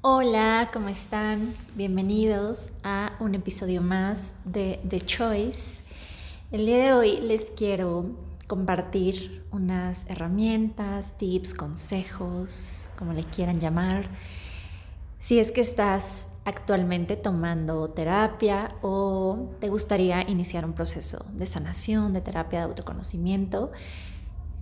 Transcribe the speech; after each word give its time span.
Hola, 0.00 0.70
¿cómo 0.72 0.88
están? 0.88 1.54
Bienvenidos 1.74 2.70
a 2.82 3.12
un 3.20 3.34
episodio 3.34 3.82
más 3.82 4.32
de 4.46 4.80
The 4.88 5.02
Choice. 5.02 5.82
El 6.52 6.64
día 6.64 6.78
de 6.78 6.92
hoy 6.94 7.20
les 7.20 7.50
quiero 7.50 8.06
compartir 8.46 9.44
unas 9.50 10.08
herramientas, 10.08 11.18
tips, 11.18 11.52
consejos, 11.52 12.88
como 12.98 13.12
le 13.12 13.24
quieran 13.24 13.60
llamar. 13.60 14.08
Si 15.18 15.38
es 15.38 15.52
que 15.52 15.60
estás 15.60 16.28
actualmente 16.44 17.16
tomando 17.16 17.90
terapia 17.90 18.74
o 18.82 19.50
te 19.60 19.68
gustaría 19.68 20.28
iniciar 20.28 20.64
un 20.64 20.72
proceso 20.72 21.24
de 21.32 21.46
sanación, 21.46 22.12
de 22.12 22.20
terapia 22.20 22.60
de 22.60 22.64
autoconocimiento, 22.66 23.70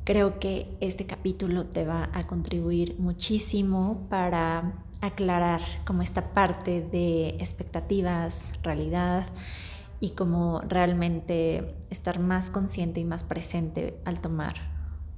creo 0.04 0.38
que 0.38 0.76
este 0.80 1.06
capítulo 1.06 1.66
te 1.66 1.84
va 1.86 2.10
a 2.12 2.26
contribuir 2.26 2.96
muchísimo 2.98 4.06
para 4.10 4.74
aclarar 5.00 5.62
como 5.86 6.02
esta 6.02 6.34
parte 6.34 6.82
de 6.82 7.28
expectativas, 7.40 8.52
realidad 8.62 9.26
y 10.00 10.10
como 10.10 10.60
realmente 10.60 11.74
estar 11.90 12.18
más 12.18 12.50
consciente 12.50 13.00
y 13.00 13.04
más 13.04 13.24
presente 13.24 13.98
al 14.04 14.20
tomar 14.20 14.54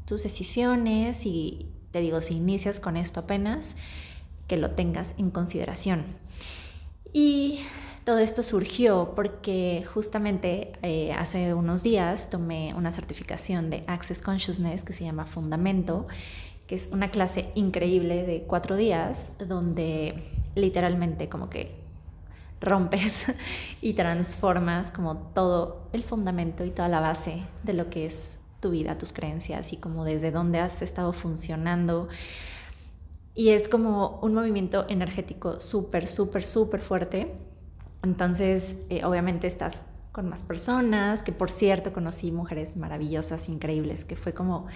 tus 0.04 0.22
decisiones. 0.22 1.26
Y 1.26 1.72
te 1.90 2.00
digo, 2.00 2.20
si 2.20 2.34
inicias 2.36 2.78
con 2.80 2.96
esto 2.96 3.20
apenas, 3.20 3.76
que 4.46 4.56
lo 4.56 4.70
tengas 4.70 5.14
en 5.18 5.30
consideración. 5.30 6.04
Y 7.12 7.60
todo 8.04 8.18
esto 8.18 8.42
surgió 8.42 9.12
porque 9.14 9.84
justamente 9.94 10.72
eh, 10.82 11.12
hace 11.12 11.54
unos 11.54 11.82
días 11.82 12.30
tomé 12.30 12.74
una 12.74 12.90
certificación 12.90 13.70
de 13.70 13.84
Access 13.86 14.22
Consciousness 14.22 14.82
que 14.82 14.92
se 14.92 15.04
llama 15.04 15.24
Fundamento, 15.24 16.06
que 16.66 16.74
es 16.74 16.88
una 16.92 17.10
clase 17.10 17.50
increíble 17.54 18.24
de 18.24 18.42
cuatro 18.42 18.76
días 18.76 19.34
donde 19.46 20.24
literalmente 20.54 21.28
como 21.28 21.48
que 21.48 21.76
rompes 22.60 23.26
y 23.80 23.92
transformas 23.92 24.90
como 24.90 25.16
todo 25.34 25.88
el 25.92 26.02
fundamento 26.02 26.64
y 26.64 26.70
toda 26.70 26.88
la 26.88 27.00
base 27.00 27.42
de 27.62 27.74
lo 27.74 27.90
que 27.90 28.06
es 28.06 28.38
tu 28.60 28.70
vida, 28.70 28.98
tus 28.98 29.12
creencias 29.12 29.72
y 29.72 29.76
como 29.76 30.04
desde 30.04 30.30
dónde 30.30 30.60
has 30.60 30.82
estado 30.82 31.12
funcionando 31.12 32.08
y 33.34 33.50
es 33.50 33.68
como 33.68 34.18
un 34.22 34.34
movimiento 34.34 34.84
energético 34.88 35.60
súper, 35.60 36.06
súper, 36.06 36.42
súper 36.42 36.80
fuerte. 36.80 37.32
Entonces, 38.02 38.76
eh, 38.90 39.04
obviamente 39.04 39.46
estás 39.46 39.82
con 40.12 40.28
más 40.28 40.42
personas, 40.42 41.22
que 41.22 41.32
por 41.32 41.50
cierto 41.50 41.92
conocí 41.92 42.30
mujeres 42.30 42.76
maravillosas, 42.76 43.48
increíbles, 43.48 44.04
que 44.04 44.16
fue 44.16 44.34
como, 44.34 44.66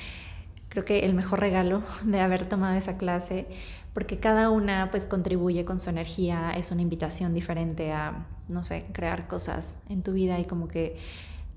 creo 0.70 0.84
que 0.84 1.00
el 1.00 1.12
mejor 1.12 1.40
regalo 1.40 1.82
de 2.04 2.20
haber 2.20 2.48
tomado 2.48 2.74
esa 2.74 2.96
clase, 2.96 3.46
porque 3.92 4.18
cada 4.18 4.50
una 4.50 4.90
pues 4.90 5.04
contribuye 5.04 5.64
con 5.64 5.78
su 5.78 5.90
energía, 5.90 6.52
es 6.52 6.70
una 6.70 6.82
invitación 6.82 7.34
diferente 7.34 7.92
a, 7.92 8.26
no 8.48 8.64
sé, 8.64 8.86
crear 8.92 9.28
cosas 9.28 9.82
en 9.88 10.02
tu 10.02 10.12
vida 10.12 10.38
y 10.38 10.46
como 10.46 10.68
que 10.68 10.96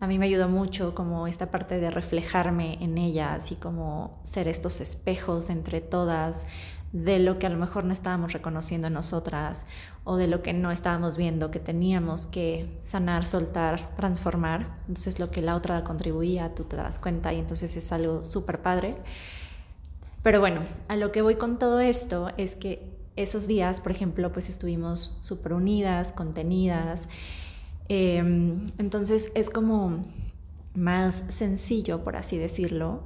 a 0.02 0.08
mí 0.08 0.17
me 0.17 0.25
ayudó 0.25 0.47
mucho 0.47 0.95
como 0.95 1.28
esta 1.28 1.52
parte 1.52 1.80
de 1.80 1.91
reflejarme 1.91 2.78
en 2.81 2.97
ellas 2.97 3.52
y 3.52 3.56
como 3.56 4.17
ser 4.23 4.47
estos 4.47 4.80
espejos 4.80 5.50
entre 5.50 5.81
todas, 5.81 6.47
de 6.91 7.19
lo 7.19 7.37
que 7.37 7.45
a 7.45 7.49
lo 7.49 7.57
mejor 7.57 7.83
no 7.83 7.93
estábamos 7.93 8.33
reconociendo 8.33 8.87
en 8.87 8.93
nosotras 8.93 9.67
o 10.03 10.17
de 10.17 10.27
lo 10.27 10.41
que 10.41 10.53
no 10.53 10.71
estábamos 10.71 11.17
viendo, 11.17 11.51
que 11.51 11.59
teníamos 11.59 12.25
que 12.25 12.79
sanar, 12.81 13.27
soltar, 13.27 13.95
transformar. 13.95 14.75
Entonces 14.87 15.19
lo 15.19 15.29
que 15.29 15.41
la 15.41 15.55
otra 15.55 15.83
contribuía, 15.83 16.55
tú 16.55 16.63
te 16.63 16.75
das 16.75 16.97
cuenta 16.97 17.31
y 17.31 17.39
entonces 17.39 17.75
es 17.75 17.91
algo 17.91 18.23
súper 18.23 18.61
padre. 18.61 18.95
Pero 20.23 20.39
bueno, 20.39 20.61
a 20.87 20.95
lo 20.95 21.11
que 21.11 21.21
voy 21.21 21.35
con 21.35 21.59
todo 21.59 21.79
esto 21.79 22.29
es 22.38 22.55
que 22.55 22.89
esos 23.16 23.47
días, 23.47 23.81
por 23.81 23.91
ejemplo, 23.91 24.31
pues 24.31 24.49
estuvimos 24.49 25.17
súper 25.22 25.53
unidas, 25.53 26.11
contenidas. 26.11 27.07
Em, 27.88 28.72
entonces 28.78 29.31
es 29.35 29.49
como 29.49 30.05
más 30.73 31.25
sencillo, 31.28 32.03
por 32.03 32.16
así 32.16 32.38
decirlo, 32.38 33.01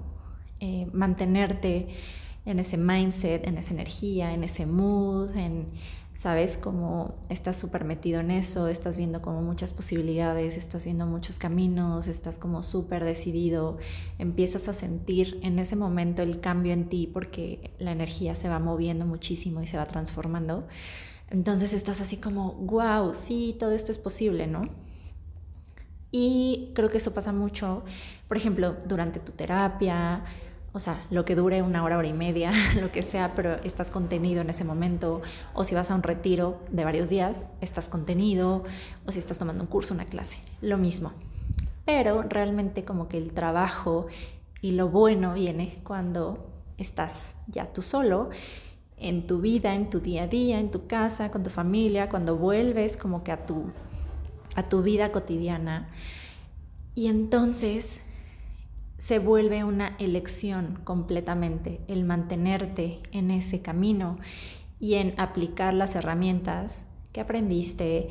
eh, 0.59 0.88
mantenerte 0.93 1.89
en 2.45 2.59
ese 2.59 2.77
mindset, 2.77 3.47
en 3.47 3.57
esa 3.57 3.73
energía, 3.73 4.33
en 4.33 4.43
ese 4.43 4.65
mood, 4.65 5.35
en, 5.35 5.67
¿sabes? 6.15 6.57
Como 6.57 7.15
estás 7.29 7.59
súper 7.59 7.85
metido 7.85 8.19
en 8.19 8.31
eso, 8.31 8.67
estás 8.67 8.97
viendo 8.97 9.21
como 9.21 9.41
muchas 9.41 9.73
posibilidades, 9.73 10.57
estás 10.57 10.85
viendo 10.85 11.05
muchos 11.05 11.39
caminos, 11.39 12.07
estás 12.07 12.37
como 12.39 12.63
súper 12.63 13.03
decidido, 13.03 13.77
empiezas 14.19 14.67
a 14.67 14.73
sentir 14.73 15.39
en 15.41 15.59
ese 15.59 15.75
momento 15.75 16.21
el 16.21 16.39
cambio 16.39 16.73
en 16.73 16.89
ti 16.89 17.09
porque 17.11 17.71
la 17.79 17.91
energía 17.91 18.35
se 18.35 18.49
va 18.49 18.59
moviendo 18.59 19.05
muchísimo 19.05 19.61
y 19.61 19.67
se 19.67 19.77
va 19.77 19.85
transformando. 19.87 20.67
Entonces 21.29 21.73
estás 21.73 21.99
así 21.99 22.17
como, 22.17 22.53
wow, 22.53 23.13
sí, 23.13 23.55
todo 23.59 23.71
esto 23.71 23.91
es 23.91 23.97
posible, 23.97 24.47
¿no? 24.47 24.69
Y 26.11 26.71
creo 26.75 26.89
que 26.89 26.99
eso 26.99 27.11
pasa 27.11 27.31
mucho, 27.31 27.83
por 28.27 28.37
ejemplo, 28.37 28.77
durante 28.85 29.19
tu 29.19 29.31
terapia, 29.31 30.23
o 30.73 30.79
sea, 30.79 31.06
lo 31.11 31.23
que 31.23 31.35
dure 31.35 31.61
una 31.61 31.84
hora, 31.84 31.97
hora 31.97 32.07
y 32.07 32.13
media, 32.13 32.51
lo 32.81 32.91
que 32.91 33.03
sea, 33.03 33.35
pero 33.35 33.56
estás 33.63 33.91
contenido 33.91 34.41
en 34.41 34.50
ese 34.50 34.63
momento, 34.63 35.22
o 35.53 35.63
si 35.63 35.75
vas 35.75 35.91
a 35.91 35.95
un 35.95 36.03
retiro 36.03 36.59
de 36.72 36.84
varios 36.84 37.09
días, 37.09 37.45
estás 37.61 37.89
contenido, 37.89 38.63
o 39.06 39.11
si 39.11 39.19
estás 39.19 39.38
tomando 39.38 39.63
un 39.63 39.67
curso, 39.67 39.94
una 39.94 40.06
clase, 40.06 40.38
lo 40.61 40.78
mismo. 40.78 41.13
Pero 41.85 42.23
realmente 42.23 42.84
como 42.84 43.07
que 43.07 43.17
el 43.17 43.34
trabajo 43.34 44.07
y 44.61 44.72
lo 44.72 44.89
bueno 44.89 45.34
viene 45.34 45.79
cuando 45.84 46.50
estás 46.78 47.35
ya 47.47 47.72
tú 47.72 47.81
solo 47.81 48.29
en 48.97 49.28
tu 49.28 49.41
vida, 49.41 49.75
en 49.75 49.90
tu 49.90 50.00
día 50.00 50.23
a 50.23 50.28
día, 50.28 50.59
en 50.59 50.72
tu 50.72 50.88
casa, 50.88 51.29
con 51.29 51.44
tu 51.44 51.50
familia, 51.50 52.09
cuando 52.09 52.38
vuelves 52.38 52.95
como 52.95 53.23
que 53.23 53.31
a 53.31 53.45
tu, 53.45 53.72
a 54.55 54.69
tu 54.69 54.81
vida 54.81 55.11
cotidiana. 55.11 55.90
Y 56.95 57.07
entonces 57.07 58.01
se 59.03 59.19
vuelve 59.19 59.66
una 59.66 59.97
elección 60.00 60.80
completamente 60.86 61.81
el 61.90 62.06
mantenerte 62.06 63.02
en 63.12 63.31
ese 63.31 63.62
camino 63.62 64.18
y 64.80 64.94
en 64.94 65.14
aplicar 65.19 65.74
las 65.74 65.96
herramientas 65.96 66.86
que 67.12 67.19
aprendiste 67.19 68.08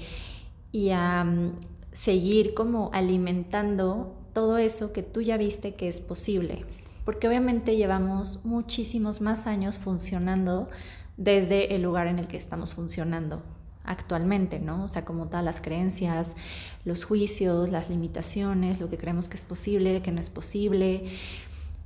y 0.71 0.91
a 0.91 1.25
mm, 1.25 1.53
seguir 1.93 2.53
como 2.53 2.91
alimentando 2.93 4.15
todo 4.35 4.59
eso 4.59 4.93
que 4.93 5.03
tú 5.03 5.23
ya 5.23 5.39
viste 5.39 5.77
que 5.77 5.89
es 5.89 6.03
posible. 6.03 6.67
Porque 7.07 7.27
obviamente 7.27 7.79
llevamos 7.79 8.45
muchísimos 8.45 9.23
más 9.23 9.47
años 9.47 9.79
funcionando 9.79 10.69
desde 11.17 11.75
el 11.75 11.81
lugar 11.81 12.07
en 12.07 12.19
el 12.19 12.29
que 12.29 12.37
estamos 12.37 12.75
funcionando 12.75 13.43
actualmente, 13.85 14.61
¿no? 14.61 14.85
O 14.85 14.89
sea, 14.89 15.05
como 15.05 15.27
todas 15.27 15.45
las 15.45 15.61
creencias, 15.61 16.37
los 16.85 17.05
juicios, 17.05 17.71
las 17.71 17.89
limitaciones, 17.91 18.81
lo 18.81 18.89
que 18.89 18.99
creemos 18.99 19.29
que 19.29 19.37
es 19.37 19.45
posible, 19.45 20.03
que 20.03 20.13
no 20.13 20.21
es 20.21 20.31
posible. 20.31 21.05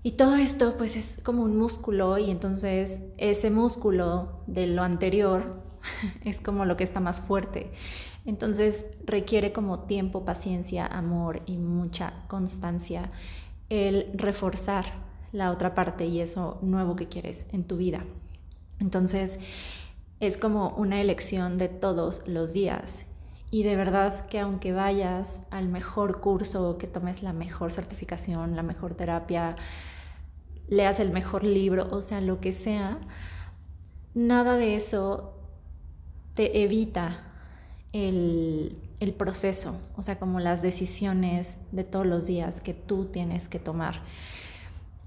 Y 0.03 0.13
todo 0.13 0.37
esto 0.37 0.77
pues 0.77 0.97
es 0.97 1.19
como 1.23 1.43
un 1.43 1.57
músculo 1.57 2.19
y 2.19 2.31
entonces 2.31 3.01
ese 3.19 3.51
músculo 3.51 4.41
de 4.47 4.67
lo 4.67 4.83
anterior 4.83 5.61
es 6.25 6.41
como 6.41 6.65
lo 6.65 6.77
que 6.77 6.85
está 6.85 7.01
más 7.01 7.21
fuerte. 7.21 7.73
Entonces 8.25 8.87
requiere 9.05 9.53
como 9.53 9.81
tiempo, 9.81 10.25
paciencia, 10.25 10.87
amor 10.87 11.43
y 11.47 11.59
mucha 11.59 12.25
constancia 12.29 13.09
el 13.69 14.11
reforzar 14.15 15.07
la 15.33 15.51
otra 15.51 15.75
parte 15.75 16.07
y 16.07 16.21
eso 16.21 16.59
nuevo 16.63 16.97
que 16.97 17.09
quieres 17.09 17.47
en 17.53 17.65
tu 17.65 17.77
vida. 17.77 18.05
Entonces, 18.79 19.39
es 20.21 20.37
como 20.37 20.71
una 20.71 21.01
elección 21.01 21.59
de 21.59 21.69
todos 21.69 22.23
los 22.27 22.53
días. 22.53 23.05
Y 23.51 23.63
de 23.63 23.77
verdad 23.77 24.27
que 24.27 24.41
aunque 24.41 24.73
vayas 24.73 25.43
al 25.51 25.69
mejor 25.69 26.21
curso, 26.21 26.79
que 26.79 26.87
tomes 26.87 27.23
la 27.23 27.33
mejor 27.33 27.73
certificación, 27.73 28.57
la 28.57 28.63
mejor 28.63 28.95
terapia, 28.95 29.57
leas 30.69 30.99
el 30.99 31.13
mejor 31.13 31.45
libro, 31.45 31.89
o 31.91 32.03
sea, 32.03 32.21
lo 32.21 32.41
que 32.41 32.53
sea, 32.53 32.99
nada 34.15 34.57
de 34.57 34.75
eso 34.75 35.35
te 36.35 36.63
evita 36.65 37.23
el, 37.93 38.81
el, 39.01 39.13
proceso, 39.15 39.77
o 39.97 40.03
sea, 40.03 40.19
como 40.19 40.41
las 40.41 40.61
decisiones 40.61 41.57
de 41.71 41.85
todos 41.85 42.05
los 42.05 42.27
días 42.27 42.61
que 42.61 42.75
tú 42.75 43.07
tienes 43.07 43.49
que 43.49 43.59
tomar. 43.59 44.03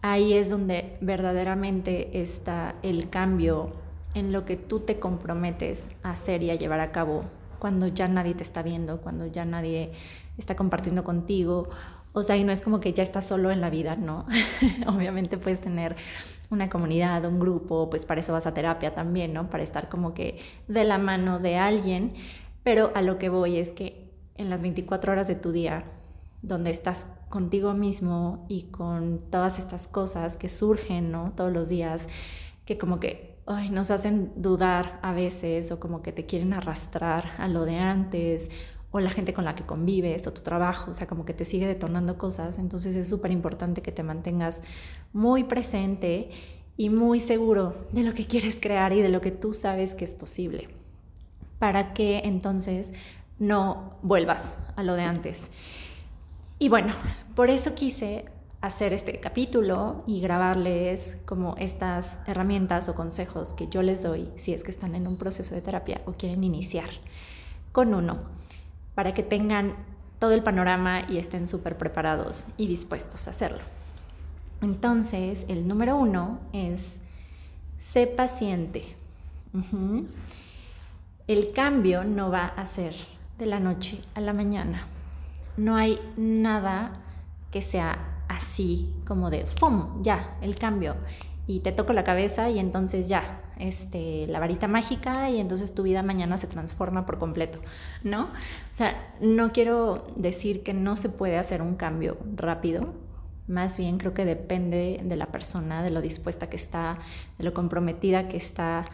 Ahí 0.01 0.33
es 0.33 0.49
donde 0.49 0.97
verdaderamente 1.01 2.21
está 2.21 2.75
el 2.83 3.09
cambio 3.09 3.73
en 4.13 4.31
lo 4.31 4.45
que 4.45 4.55
tú 4.55 4.81
te 4.81 4.99
comprometes 4.99 5.89
a 6.03 6.11
hacer 6.11 6.43
y 6.43 6.49
a 6.49 6.55
llevar 6.55 6.79
a 6.79 6.89
cabo 6.89 7.23
cuando 7.59 7.87
ya 7.87 8.07
nadie 8.07 8.33
te 8.33 8.43
está 8.43 8.63
viendo, 8.63 9.01
cuando 9.01 9.27
ya 9.27 9.45
nadie 9.45 9.91
está 10.37 10.55
compartiendo 10.55 11.03
contigo. 11.03 11.67
O 12.13 12.23
sea, 12.23 12.37
y 12.37 12.43
no 12.43 12.51
es 12.51 12.61
como 12.61 12.79
que 12.79 12.93
ya 12.93 13.03
estás 13.03 13.27
solo 13.27 13.51
en 13.51 13.61
la 13.61 13.69
vida, 13.69 13.95
¿no? 13.95 14.25
Obviamente 14.87 15.37
puedes 15.37 15.59
tener 15.59 15.95
una 16.49 16.69
comunidad, 16.69 17.25
un 17.25 17.39
grupo, 17.39 17.89
pues 17.89 18.05
para 18.05 18.21
eso 18.21 18.33
vas 18.33 18.47
a 18.47 18.53
terapia 18.53 18.95
también, 18.95 19.33
¿no? 19.33 19.49
Para 19.49 19.63
estar 19.63 19.89
como 19.89 20.13
que 20.13 20.39
de 20.67 20.83
la 20.85 20.97
mano 20.97 21.39
de 21.39 21.57
alguien, 21.57 22.13
pero 22.63 22.91
a 22.95 23.01
lo 23.01 23.19
que 23.19 23.29
voy 23.29 23.57
es 23.57 23.71
que 23.71 24.09
en 24.35 24.49
las 24.49 24.61
24 24.61 25.11
horas 25.11 25.27
de 25.27 25.35
tu 25.35 25.51
día 25.51 25.83
donde 26.41 26.71
estás 26.71 27.05
contigo 27.29 27.73
mismo 27.73 28.45
y 28.47 28.63
con 28.63 29.19
todas 29.29 29.59
estas 29.59 29.87
cosas 29.87 30.37
que 30.37 30.49
surgen, 30.49 31.11
¿no? 31.11 31.33
Todos 31.35 31.51
los 31.51 31.69
días, 31.69 32.07
que 32.65 32.77
como 32.77 32.99
que 32.99 33.28
nos 33.71 33.91
hacen 33.91 34.31
dudar 34.35 34.99
a 35.01 35.11
veces 35.11 35.71
o 35.71 35.79
como 35.79 36.01
que 36.01 36.11
te 36.11 36.25
quieren 36.25 36.53
arrastrar 36.53 37.31
a 37.37 37.47
lo 37.47 37.65
de 37.65 37.77
antes 37.77 38.51
o 38.91 38.99
la 38.99 39.09
gente 39.09 39.33
con 39.33 39.45
la 39.45 39.55
que 39.55 39.65
convives 39.65 40.25
o 40.27 40.33
tu 40.33 40.41
trabajo, 40.41 40.91
o 40.91 40.93
sea, 40.93 41.07
como 41.07 41.25
que 41.25 41.33
te 41.33 41.45
sigue 41.45 41.67
detonando 41.67 42.17
cosas. 42.17 42.57
Entonces 42.59 42.95
es 42.95 43.07
súper 43.09 43.31
importante 43.31 43.81
que 43.81 43.91
te 43.91 44.03
mantengas 44.03 44.61
muy 45.13 45.43
presente 45.43 46.29
y 46.77 46.89
muy 46.89 47.19
seguro 47.19 47.87
de 47.91 48.03
lo 48.03 48.13
que 48.13 48.25
quieres 48.25 48.59
crear 48.59 48.93
y 48.93 49.01
de 49.01 49.09
lo 49.09 49.21
que 49.21 49.31
tú 49.31 49.53
sabes 49.53 49.95
que 49.95 50.05
es 50.05 50.15
posible, 50.15 50.69
para 51.59 51.93
que 51.93 52.21
entonces 52.23 52.93
no 53.37 53.97
vuelvas 54.01 54.57
a 54.75 54.83
lo 54.83 54.93
de 54.95 55.03
antes. 55.03 55.49
Y 56.57 56.69
bueno, 56.69 56.93
por 57.35 57.49
eso 57.49 57.73
quise 57.75 58.25
hacer 58.61 58.93
este 58.93 59.19
capítulo 59.19 60.03
y 60.05 60.19
grabarles 60.19 61.15
como 61.25 61.55
estas 61.57 62.19
herramientas 62.27 62.89
o 62.89 62.95
consejos 62.95 63.53
que 63.53 63.67
yo 63.67 63.81
les 63.81 64.03
doy 64.03 64.29
si 64.35 64.53
es 64.53 64.63
que 64.63 64.71
están 64.71 64.95
en 64.95 65.07
un 65.07 65.15
proceso 65.15 65.55
de 65.55 65.61
terapia 65.61 66.01
o 66.05 66.11
quieren 66.11 66.43
iniciar 66.43 66.89
con 67.71 67.93
uno 67.93 68.17
para 68.95 69.13
que 69.13 69.23
tengan 69.23 69.75
todo 70.19 70.33
el 70.33 70.43
panorama 70.43 71.01
y 71.07 71.17
estén 71.17 71.47
súper 71.47 71.77
preparados 71.77 72.45
y 72.57 72.67
dispuestos 72.67 73.27
a 73.27 73.31
hacerlo. 73.31 73.61
Entonces, 74.61 75.45
el 75.47 75.65
número 75.65 75.95
uno 75.95 76.39
es, 76.51 76.97
sé 77.79 78.07
paciente. 78.07 78.97
El 81.27 81.53
cambio 81.53 82.03
no 82.03 82.29
va 82.29 82.47
a 82.47 82.65
ser 82.65 82.93
de 83.37 83.45
la 83.45 83.61
noche 83.61 84.01
a 84.15 84.19
la 84.19 84.33
mañana. 84.33 84.85
No 85.55 85.77
hay 85.77 85.97
nada 86.17 86.99
que 87.51 87.61
sea 87.61 88.18
así 88.29 88.93
como 89.05 89.29
de 89.29 89.45
¡fum! 89.45 90.01
Ya, 90.01 90.37
el 90.41 90.55
cambio. 90.55 90.95
Y 91.47 91.59
te 91.59 91.73
toco 91.73 91.91
la 91.91 92.05
cabeza 92.05 92.49
y 92.49 92.59
entonces 92.59 93.09
ya, 93.09 93.41
este, 93.57 94.27
la 94.27 94.39
varita 94.39 94.67
mágica 94.67 95.29
y 95.29 95.39
entonces 95.39 95.73
tu 95.73 95.83
vida 95.83 96.03
mañana 96.03 96.37
se 96.37 96.47
transforma 96.47 97.05
por 97.05 97.17
completo, 97.17 97.59
¿no? 98.03 98.25
O 98.25 98.29
sea, 98.71 99.13
no 99.19 99.51
quiero 99.51 100.07
decir 100.15 100.63
que 100.63 100.73
no 100.73 100.95
se 100.95 101.09
puede 101.09 101.37
hacer 101.37 101.61
un 101.61 101.75
cambio 101.75 102.17
rápido, 102.35 102.93
más 103.47 103.79
bien 103.79 103.97
creo 103.97 104.13
que 104.13 104.25
depende 104.25 105.01
de 105.03 105.15
la 105.15 105.25
persona, 105.25 105.81
de 105.81 105.89
lo 105.89 106.01
dispuesta 106.01 106.49
que 106.49 106.55
está, 106.55 106.99
de 107.39 107.43
lo 107.43 107.53
comprometida 107.53 108.27
que 108.27 108.37
está 108.37 108.85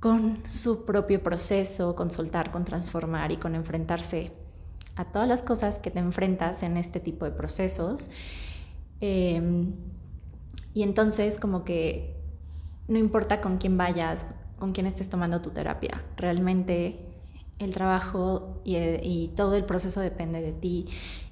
con 0.00 0.42
su 0.48 0.84
propio 0.84 1.22
proceso, 1.22 1.94
con 1.94 2.10
soltar, 2.10 2.50
con 2.50 2.64
transformar 2.64 3.30
y 3.30 3.36
con 3.36 3.54
enfrentarse 3.54 4.32
a 4.96 5.04
todas 5.04 5.28
las 5.28 5.42
cosas 5.42 5.78
que 5.78 5.92
te 5.92 6.00
enfrentas 6.00 6.64
en 6.64 6.76
este 6.76 6.98
tipo 6.98 7.24
de 7.24 7.30
procesos. 7.30 8.10
Em, 9.00 9.72
y 10.74 10.82
entonces 10.82 11.38
como 11.38 11.64
que 11.64 12.16
no 12.88 12.98
importa 12.98 13.40
con 13.40 13.58
quién 13.58 13.76
vayas, 13.76 14.26
con 14.58 14.72
quién 14.72 14.86
estés 14.86 15.08
tomando 15.08 15.40
tu 15.40 15.50
terapia, 15.50 16.02
realmente 16.16 17.08
el 17.58 17.70
trabajo 17.70 18.60
y, 18.64 19.28
todo 19.36 19.54
el 19.54 19.64
proceso 19.64 20.00
depende 20.00 20.40
de 20.40 20.52
ti 20.52 20.86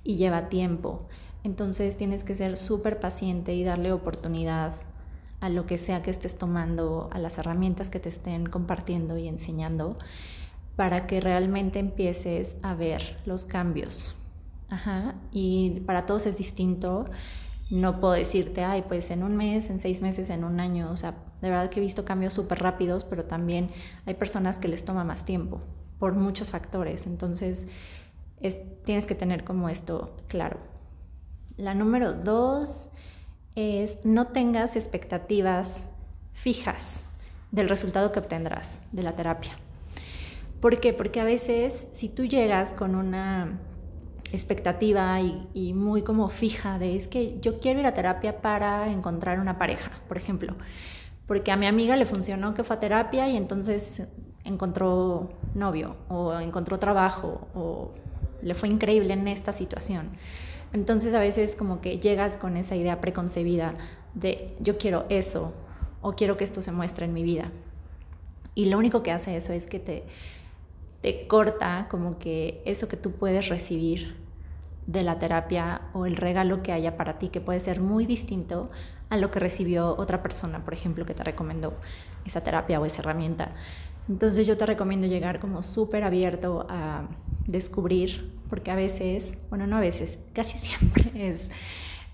y 0.05 0.17
lleva 0.17 0.49
tiempo. 0.49 1.07
Entonces 1.45 1.97
tienes 1.97 2.25
que 2.25 2.35
ser 2.35 2.57
súper 2.57 2.99
paciente 2.99 3.55
y 3.55 3.63
darle 3.63 3.93
oportunidad 3.93 4.75
a 5.41 5.49
lo 5.49 5.67
que 5.67 5.79
sea 5.79 6.03
que 6.03 6.11
estés 6.11 6.37
tomando, 6.37 7.09
a 7.13 7.19
las 7.19 7.39
herramientas 7.39 7.91
que 7.91 8.01
te 8.01 8.09
estén 8.09 8.47
compartiendo 8.47 9.17
y 9.17 9.29
enseñando, 9.29 9.97
para 10.75 11.07
que 11.07 11.21
realmente 11.21 11.79
empieces 11.79 12.57
a 12.63 12.75
ver 12.75 13.19
los 13.25 13.45
cambios. 13.45 14.15
Ajá. 14.69 15.15
Y 15.31 15.81
para 15.87 16.07
todos 16.07 16.27
es 16.27 16.37
distinto 16.37 17.05
no 17.69 18.01
puedo 18.01 18.13
decirte, 18.13 18.65
ay, 18.65 18.85
pues 18.87 19.11
en 19.11 19.23
un 19.23 19.37
mes, 19.37 19.71
en 19.71 19.81
seis 19.81 20.01
meses, 20.01 20.31
en 20.31 20.45
un 20.45 20.61
año. 20.61 20.91
O 20.91 20.97
sea, 20.97 21.15
de 21.41 21.51
verdad 21.51 21.69
que 21.69 21.81
he 21.81 21.83
visto 21.83 22.05
cambios 22.05 22.35
súper 22.35 22.61
rápidos, 22.61 23.05
pero 23.05 23.25
también 23.25 23.71
hay 24.07 24.15
personas 24.15 24.59
que 24.59 24.69
les 24.69 24.85
toma 24.85 25.05
más 25.05 25.25
tiempo 25.25 25.61
por 25.99 26.15
muchos 26.15 26.51
factores. 26.51 27.07
Entonces, 27.07 27.67
tienes 28.85 29.07
que 29.07 29.15
tener 29.15 29.45
como 29.45 29.69
esto 29.69 30.17
claro. 30.29 30.59
La 31.57 31.75
número 31.75 32.13
dos 32.13 32.91
es 33.55 34.05
no 34.05 34.29
tengas 34.29 34.77
expectativas 34.77 35.89
fijas 36.35 37.05
del 37.51 37.69
resultado 37.69 38.13
que 38.13 38.21
obtendrás 38.21 38.83
de 38.93 39.03
la 39.03 39.17
terapia. 39.17 39.53
¿Por 40.61 40.79
qué? 40.81 40.93
Porque 40.93 41.21
a 41.21 41.25
veces 41.25 41.87
si 41.93 42.09
tú 42.09 42.27
llegas 42.27 42.75
con 42.75 42.95
una 42.95 43.59
expectativa 44.33 45.21
y, 45.21 45.73
muy 45.73 46.03
como 46.03 46.29
fija 46.29 46.79
de 46.79 46.97
es 46.97 47.09
que 47.09 47.39
yo 47.41 47.61
quiero 47.61 47.81
ir 47.81 47.87
a 47.87 47.95
terapia 47.95 48.41
para 48.41 48.91
encontrar 48.91 49.41
una 49.41 49.59
pareja, 49.59 49.91
por 50.09 50.17
ejemplo, 50.17 50.55
porque 51.27 51.53
a 51.53 51.57
mi 51.57 51.67
amiga 51.67 51.97
le 51.97 52.07
funcionó 52.07 52.55
que 52.55 52.65
fue 52.65 52.77
a 52.77 52.81
terapia 52.81 53.29
y 53.29 53.37
entonces 53.37 54.03
encontró 54.45 55.31
novio 55.55 55.97
o 56.09 56.39
encontró 56.39 56.79
trabajo 56.79 57.49
o 57.55 57.93
le 58.43 58.55
fue 58.55 58.69
increíble 58.69 59.13
en 59.13 59.27
esta 59.29 59.53
situación. 59.53 60.11
Entonces 60.73 61.15
a 61.15 61.21
veces 61.21 61.57
como 61.57 61.81
que 61.81 61.99
llegas 61.99 62.37
con 62.37 62.57
esa 62.57 62.77
idea 62.77 63.01
preconcebida 63.01 63.75
de 64.15 64.55
yo 64.61 64.79
quiero 64.79 65.07
eso 65.09 65.53
o 66.03 66.13
quiero 66.13 66.37
que 66.37 66.45
esto 66.45 66.63
se 66.63 66.73
muestre 66.73 67.07
en 67.07 67.13
mi 67.13 67.23
vida. 67.23 67.51
Y 68.55 68.67
lo 68.67 68.79
único 68.79 69.03
que 69.03 69.13
hace 69.13 69.37
eso 69.37 69.53
es 69.53 69.67
que 69.67 69.79
te, 69.79 70.05
corta 71.29 71.87
como 71.91 72.19
que 72.19 72.63
eso 72.65 72.89
que 72.89 72.97
tú 72.97 73.13
puedes 73.13 73.49
recibir 73.49 74.17
de 74.87 75.03
la 75.03 75.19
terapia 75.19 75.83
o 75.93 76.07
el 76.07 76.17
regalo 76.17 76.63
que 76.63 76.73
haya 76.73 76.97
para 76.97 77.19
ti, 77.19 77.29
que 77.29 77.41
puede 77.41 77.61
ser 77.61 77.81
muy 77.81 78.07
distinto 78.07 78.67
a 79.09 79.17
lo 79.17 79.31
que 79.31 79.41
recibió 79.41 79.97
otra 79.97 80.23
persona, 80.23 80.65
por 80.65 80.75
ejemplo, 80.75 81.07
que 81.07 81.15
te 81.15 81.25
recomendó 81.25 81.75
esa 82.25 82.43
terapia 82.43 82.81
o 82.81 82.87
esa 82.87 83.01
herramienta. 83.01 83.53
Entonces 84.09 84.47
yo 84.47 84.57
te 84.57 84.67
recomiendo 84.67 85.07
llegar 85.07 85.41
como 85.41 85.63
súper 85.63 86.05
abierto 86.05 86.67
a 86.69 87.09
descubrir, 87.47 88.33
porque 88.49 88.71
a 88.71 88.77
veces, 88.77 89.35
bueno, 89.49 89.67
no 89.67 89.77
a 89.77 89.81
veces, 89.81 90.19
casi 90.33 90.59
siempre 90.59 91.11
es, 91.15 91.51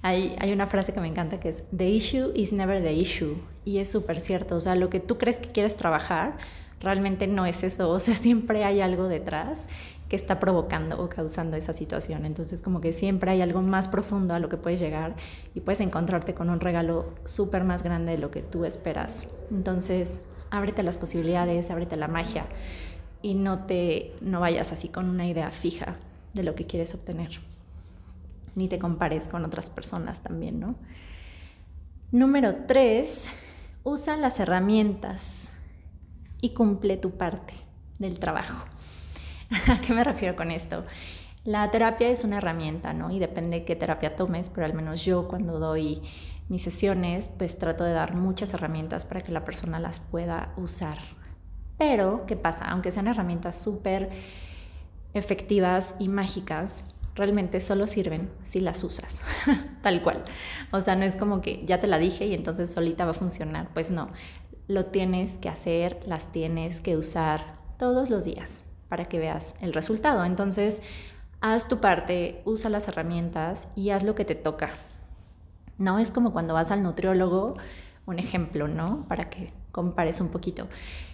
hay, 0.01 0.35
hay 0.39 0.53
una 0.53 0.67
frase 0.67 0.93
que 0.93 1.01
me 1.01 1.09
encanta 1.09 1.39
que 1.39 1.51
es, 1.51 1.65
the 1.77 1.89
issue 1.89 2.33
is 2.35 2.53
never 2.53 2.83
the 2.83 2.93
issue, 2.93 3.37
y 3.65 3.79
es 3.79 3.91
súper 3.91 4.21
cierto, 4.21 4.57
o 4.57 4.61
sea, 4.61 4.75
lo 4.75 4.89
que 4.89 5.01
tú 5.01 5.19
crees 5.19 5.39
que 5.39 5.51
quieres 5.51 5.77
trabajar, 5.77 6.37
realmente 6.83 7.27
no 7.27 7.47
es 7.47 7.63
eso, 7.63 7.91
o 7.91 8.01
sea, 8.01 8.15
siempre 8.17 8.65
hay 8.65 8.81
algo 8.81 9.09
detrás 9.09 9.69
que 10.09 10.17
está 10.17 10.39
provocando 10.39 11.03
o 11.03 11.09
causando 11.09 11.57
esa 11.57 11.73
situación. 11.73 12.27
Entonces 12.27 12.61
como 12.61 12.83
que 12.83 12.93
siempre 12.93 13.31
hay 13.31 13.41
algo 13.41 13.63
más 13.63 13.89
profundo 13.89 14.35
a 14.35 14.39
lo 14.39 14.51
que 14.51 14.59
puedes 14.59 14.79
llegar 14.79 15.15
y 15.55 15.61
puedes 15.61 15.81
encontrarte 15.81 16.35
con 16.35 16.51
un 16.51 16.61
regalo 16.61 17.15
súper 17.25 17.65
más 17.65 17.83
grande 17.83 18.13
de 18.13 18.19
lo 18.19 18.31
que 18.31 18.43
tú 18.43 18.67
esperas. 18.67 19.27
Entonces 19.51 20.21
ábrete 20.51 20.83
las 20.83 20.99
posibilidades, 20.99 21.71
ábrete 21.71 21.97
la 21.97 22.09
magia 22.09 22.45
y 23.23 23.33
no 23.33 23.61
te 23.61 24.13
no 24.21 24.41
vayas 24.41 24.71
así 24.71 24.89
con 24.89 25.09
una 25.09 25.27
idea 25.27 25.51
fija 25.51 25.97
de 26.35 26.43
lo 26.43 26.55
que 26.55 26.67
quieres 26.67 26.93
obtener. 26.93 27.41
Ni 28.55 28.69
te 28.69 28.79
compares 28.79 29.29
con 29.29 29.47
otras 29.47 29.71
personas 29.71 30.23
también, 30.23 30.61
¿no? 30.61 30.75
Número 32.11 32.67
tres, 32.67 33.29
usa 33.83 34.19
las 34.19 34.39
herramientas 34.41 35.52
y 36.43 36.51
cumple 36.51 36.99
tu 36.99 37.13
parte 37.13 37.55
del 37.99 38.19
trabajo. 38.19 38.67
¿A 39.69 39.81
qué 39.81 39.95
me 39.95 40.05
refiero 40.05 40.37
con 40.37 40.51
esto? 40.51 40.85
La 41.45 41.71
terapia 41.71 42.09
es 42.09 42.25
una 42.25 42.39
herramienta, 42.39 42.93
¿no? 42.93 43.11
Y 43.11 43.19
depende 43.19 43.65
qué 43.65 43.75
terapia 43.75 44.15
tomes, 44.17 44.51
pero 44.51 44.67
al 44.67 44.75
menos 44.75 45.05
yo 45.05 45.27
cuando 45.29 45.59
doy 45.59 46.03
mis 46.49 46.63
sesiones, 46.63 47.29
pues 47.29 47.59
trato 47.59 47.85
de 47.85 47.93
dar 47.93 48.15
muchas 48.15 48.53
herramientas 48.53 49.05
para 49.07 49.23
que 49.23 49.33
la 49.33 49.45
persona 49.45 49.81
las 49.81 50.01
pueda 50.01 50.53
usar. 50.57 50.99
Pero, 51.79 52.27
¿qué 52.27 52.37
pasa? 52.37 52.67
Aunque 52.67 52.93
sean 52.93 53.09
herramientas 53.09 53.61
súper 53.61 54.11
efectivas 55.15 55.95
y 55.99 56.09
mágicas, 56.09 56.85
realmente 57.15 57.61
solo 57.61 57.87
sirven 57.87 58.31
si 58.45 58.61
las 58.61 58.85
usas, 58.85 59.23
tal 59.83 60.03
cual. 60.03 60.25
O 60.71 60.81
sea, 60.81 60.97
no 60.97 61.05
es 61.05 61.17
como 61.17 61.41
que 61.41 61.65
ya 61.67 61.81
te 61.81 61.87
la 61.87 61.99
dije 61.99 62.27
y 62.27 62.35
entonces 62.35 62.73
solita 62.73 63.05
va 63.05 63.11
a 63.11 63.15
funcionar. 63.15 63.69
Pues 63.75 63.91
no, 63.91 64.09
lo 64.69 64.87
tienes 64.87 65.39
que 65.39 65.49
hacer, 65.49 66.01
las 66.07 66.33
tienes 66.33 66.81
que 66.81 66.97
usar 66.97 67.57
todos 67.79 68.11
los 68.11 68.25
días 68.25 68.63
para 68.89 69.07
que 69.07 69.19
veas 69.19 69.55
el 69.61 69.73
resultado. 69.73 70.25
Entonces, 70.25 70.83
haz 71.41 71.69
tu 71.69 71.81
parte, 71.81 72.43
usa 72.45 72.71
las 72.71 72.89
herramientas 72.89 73.69
y 73.75 73.91
haz 73.91 74.03
lo 74.03 74.15
que 74.15 74.25
te 74.25 74.35
toca. 74.35 74.71
No 75.79 75.99
es 75.99 76.11
como 76.11 76.33
cuando 76.33 76.55
vas 76.55 76.71
al 76.71 76.83
nutriólogo, 76.83 77.55
un 78.07 78.19
ejemplo, 78.19 78.69
¿no? 78.69 79.07
Para 79.09 79.31
que 79.31 79.53
compares 79.73 80.21
un 80.21 80.29
poquito. 80.29 80.69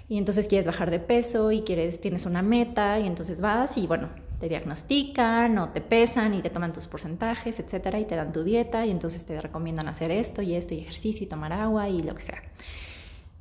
Y 0.09 0.19
entonces 0.19 0.49
quieres 0.49 0.67
bajar 0.67 0.91
de 0.91 1.01
peso 1.01 1.53
y 1.53 1.63
quieres 1.63 2.01
tienes 2.01 2.27
una 2.27 2.43
meta 2.43 2.99
y 2.99 3.07
entonces 3.07 3.41
vas 3.41 3.77
y 3.77 3.87
bueno, 3.87 4.09
te 4.41 4.49
diagnostican 4.49 5.59
o 5.59 5.69
te 5.71 5.81
pesan 5.81 6.35
y 6.35 6.43
te 6.43 6.51
toman 6.51 6.73
tus 6.73 6.87
porcentajes, 6.87 7.61
etcétera, 7.61 7.99
y 7.99 8.05
te 8.05 8.17
dan 8.17 8.33
tu 8.33 8.43
dieta 8.43 8.87
y 8.87 8.91
entonces 8.91 9.25
te 9.25 9.41
recomiendan 9.41 9.89
hacer 9.89 10.11
esto 10.11 10.43
y 10.43 10.55
esto 10.55 10.75
y 10.75 10.81
ejercicio 10.81 11.25
y 11.25 11.29
tomar 11.29 11.53
agua 11.53 11.89
y 11.89 12.03
lo 12.03 12.15
que 12.15 12.23
sea. 12.23 12.43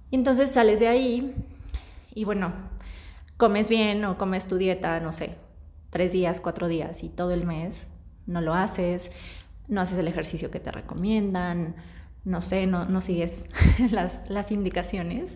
Y 0.10 0.16
entonces 0.16 0.52
sales 0.52 0.80
de 0.80 0.88
ahí 0.88 1.36
y 2.14 2.24
bueno, 2.26 2.54
comes 3.38 3.70
bien 3.70 4.04
o 4.06 4.18
comes 4.18 4.48
tu 4.48 4.58
dieta, 4.58 5.00
no 5.00 5.12
sé, 5.12 5.36
tres 5.90 6.12
días, 6.12 6.42
cuatro 6.42 6.68
días 6.68 7.04
y 7.04 7.10
todo 7.10 7.32
el 7.32 7.46
mes 7.46 7.88
no 8.26 8.42
lo 8.42 8.54
haces, 8.54 9.12
no 9.68 9.82
haces 9.82 9.98
el 9.98 10.08
ejercicio 10.08 10.52
que 10.52 10.60
te 10.60 10.72
recomiendan, 10.72 11.76
no 12.26 12.42
sé, 12.42 12.68
no, 12.68 12.86
no 12.86 13.02
sigues 13.02 13.46
las, 13.92 14.30
las 14.30 14.52
indicaciones 14.52 15.36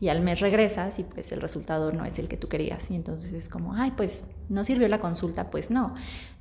y 0.00 0.08
al 0.08 0.20
mes 0.20 0.40
regresas 0.40 0.98
y 0.98 1.04
pues 1.04 1.32
el 1.32 1.40
resultado 1.40 1.92
no 1.92 2.04
es 2.04 2.18
el 2.18 2.28
que 2.28 2.36
tú 2.36 2.48
querías 2.48 2.90
y 2.90 2.96
entonces 2.96 3.32
es 3.32 3.48
como, 3.48 3.74
ay, 3.74 3.92
pues 3.96 4.24
no 4.48 4.64
sirvió 4.64 4.88
la 4.88 4.98
consulta, 4.98 5.50
pues 5.50 5.70
no, 5.70 5.94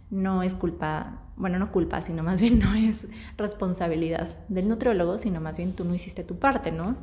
no 0.09 0.43
es 0.43 0.55
culpa, 0.55 1.21
bueno, 1.35 1.59
no 1.59 1.71
culpa, 1.71 2.01
sino 2.01 2.23
más 2.23 2.41
bien 2.41 2.59
no 2.63 2.73
es 2.73 3.07
responsabilidad 3.37 4.37
del 4.49 4.67
nutriólogo, 4.67 5.17
sino 5.17 5.41
más 5.41 5.57
bien 5.57 5.73
tú 5.73 5.85
no 5.85 5.93
hiciste 5.93 6.23
tu 6.23 6.39
parte, 6.39 6.71
¿no? 6.71 6.95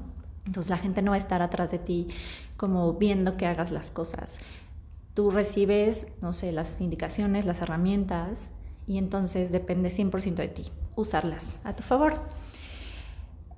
Entonces 0.51 0.69
la 0.69 0.79
gente 0.79 1.01
no 1.01 1.13
va 1.13 1.15
a 1.15 1.21
estar 1.21 1.43
atrás 1.43 1.71
de 1.71 1.79
ti 1.79 2.09
como 2.57 2.95
viendo 2.95 3.37
que 3.37 3.47
hagas 3.47 3.71
las 3.71 3.93
cosas. 3.93 4.41
Tú 5.15 5.31
recibes, 5.31 6.09
no 6.23 6.33
sé, 6.33 6.51
las 6.51 6.81
indicaciones, 6.81 7.47
las 7.47 7.63
herramientas 7.63 8.49
y 8.85 8.99
entonces 8.99 9.53
depende 9.53 9.91
100% 9.91 10.35
de 10.35 10.49
ti 10.49 10.73
usarlas 10.97 11.61
a 11.63 11.77
tu 11.77 11.85
favor. 11.85 12.19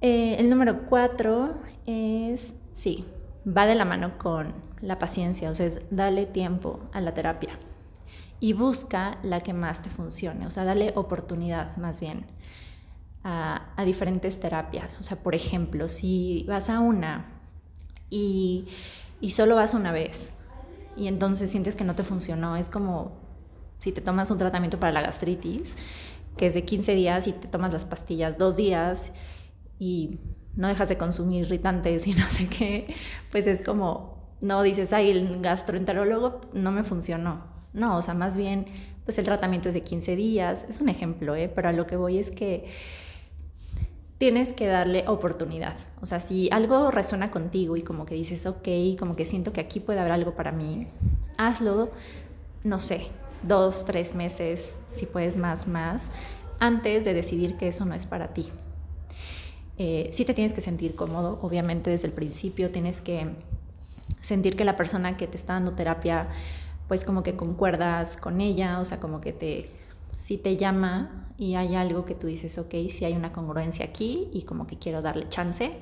Eh, 0.02 0.36
el 0.38 0.50
número 0.50 0.82
cuatro 0.84 1.54
es, 1.86 2.52
sí, 2.74 3.06
va 3.48 3.64
de 3.64 3.74
la 3.74 3.86
mano 3.86 4.18
con 4.18 4.52
la 4.82 4.98
paciencia, 4.98 5.50
o 5.50 5.54
sea, 5.54 5.64
es 5.64 5.80
dale 5.90 6.26
tiempo 6.26 6.80
a 6.92 7.00
la 7.00 7.14
terapia 7.14 7.58
y 8.38 8.52
busca 8.52 9.16
la 9.22 9.40
que 9.40 9.54
más 9.54 9.80
te 9.80 9.88
funcione, 9.88 10.46
o 10.46 10.50
sea, 10.50 10.66
dale 10.66 10.92
oportunidad 10.94 11.74
más 11.78 12.02
bien 12.02 12.26
a, 13.24 13.84
diferentes 13.84 14.38
terapias. 14.40 14.98
O 15.00 15.02
sea, 15.02 15.16
por 15.16 15.34
ejemplo, 15.34 15.88
si 15.88 16.44
vas 16.48 16.68
a 16.68 16.80
una 16.80 17.40
y, 18.10 18.66
y 19.20 19.30
solo 19.30 19.56
vas 19.56 19.74
una 19.74 19.92
vez 19.92 20.32
y 20.96 21.06
entonces 21.06 21.50
sientes 21.50 21.76
que 21.76 21.84
no 21.84 21.94
te 21.94 22.04
funcionó, 22.04 22.56
es 22.56 22.68
como 22.68 23.12
si 23.78 23.92
te 23.92 24.00
tomas 24.00 24.30
un 24.30 24.38
tratamiento 24.38 24.78
para 24.78 24.92
la 24.92 25.02
gastritis, 25.02 25.76
que 26.36 26.46
es 26.46 26.54
de 26.54 26.64
15 26.64 26.94
días 26.94 27.26
y 27.26 27.32
te 27.32 27.48
tomas 27.48 27.72
las 27.72 27.84
pastillas 27.84 28.38
dos 28.38 28.56
días 28.56 29.12
y 29.78 30.20
no 30.54 30.68
dejas 30.68 30.88
de 30.88 30.96
consumir 30.96 31.42
irritantes 31.42 32.06
y 32.06 32.14
no 32.14 32.28
sé 32.28 32.46
qué, 32.48 32.94
pues 33.30 33.46
es 33.46 33.62
como, 33.62 34.36
no 34.40 34.62
dices, 34.62 34.92
ay, 34.92 35.10
el 35.10 35.40
gastroenterólogo 35.40 36.42
no 36.52 36.70
me 36.70 36.84
funcionó. 36.84 37.50
No, 37.72 37.96
o 37.96 38.02
sea, 38.02 38.12
más 38.12 38.36
bien, 38.36 38.66
pues 39.04 39.18
el 39.18 39.24
tratamiento 39.24 39.68
es 39.68 39.74
de 39.74 39.82
15 39.82 40.14
días, 40.14 40.66
es 40.68 40.80
un 40.80 40.90
ejemplo, 40.90 41.34
¿eh? 41.34 41.48
pero 41.48 41.70
a 41.70 41.72
lo 41.72 41.86
que 41.86 41.96
voy 41.96 42.18
es 42.18 42.30
que 42.30 42.66
tienes 44.22 44.52
que 44.52 44.68
darle 44.68 45.02
oportunidad. 45.08 45.74
O 46.00 46.06
sea, 46.06 46.20
si 46.20 46.48
algo 46.52 46.92
resuena 46.92 47.32
contigo 47.32 47.76
y 47.76 47.82
como 47.82 48.06
que 48.06 48.14
dices, 48.14 48.46
ok, 48.46 48.68
como 48.96 49.16
que 49.16 49.26
siento 49.26 49.52
que 49.52 49.60
aquí 49.60 49.80
puede 49.80 49.98
haber 49.98 50.12
algo 50.12 50.36
para 50.36 50.52
mí, 50.52 50.86
hazlo, 51.38 51.90
no 52.62 52.78
sé, 52.78 53.08
dos, 53.42 53.84
tres 53.84 54.14
meses, 54.14 54.76
si 54.92 55.06
puedes 55.06 55.36
más, 55.36 55.66
más, 55.66 56.12
antes 56.60 57.04
de 57.04 57.14
decidir 57.14 57.56
que 57.56 57.66
eso 57.66 57.84
no 57.84 57.94
es 57.94 58.06
para 58.06 58.28
ti. 58.28 58.50
Eh, 59.76 60.08
sí 60.12 60.24
te 60.24 60.34
tienes 60.34 60.52
que 60.52 60.60
sentir 60.60 60.94
cómodo, 60.94 61.40
obviamente 61.42 61.90
desde 61.90 62.06
el 62.06 62.12
principio 62.12 62.70
tienes 62.70 63.00
que 63.00 63.26
sentir 64.20 64.54
que 64.54 64.64
la 64.64 64.76
persona 64.76 65.16
que 65.16 65.26
te 65.26 65.36
está 65.36 65.54
dando 65.54 65.72
terapia, 65.72 66.28
pues 66.86 67.04
como 67.04 67.24
que 67.24 67.34
concuerdas 67.34 68.16
con 68.16 68.40
ella, 68.40 68.78
o 68.78 68.84
sea, 68.84 69.00
como 69.00 69.20
que 69.20 69.32
te, 69.32 69.68
si 70.22 70.38
te 70.38 70.56
llama 70.56 71.26
y 71.36 71.56
hay 71.56 71.74
algo 71.74 72.04
que 72.04 72.14
tú 72.14 72.28
dices, 72.28 72.56
ok, 72.56 72.72
si 72.90 73.04
hay 73.04 73.14
una 73.14 73.32
congruencia 73.32 73.84
aquí 73.84 74.28
y 74.32 74.42
como 74.42 74.68
que 74.68 74.78
quiero 74.78 75.02
darle 75.02 75.28
chance, 75.28 75.72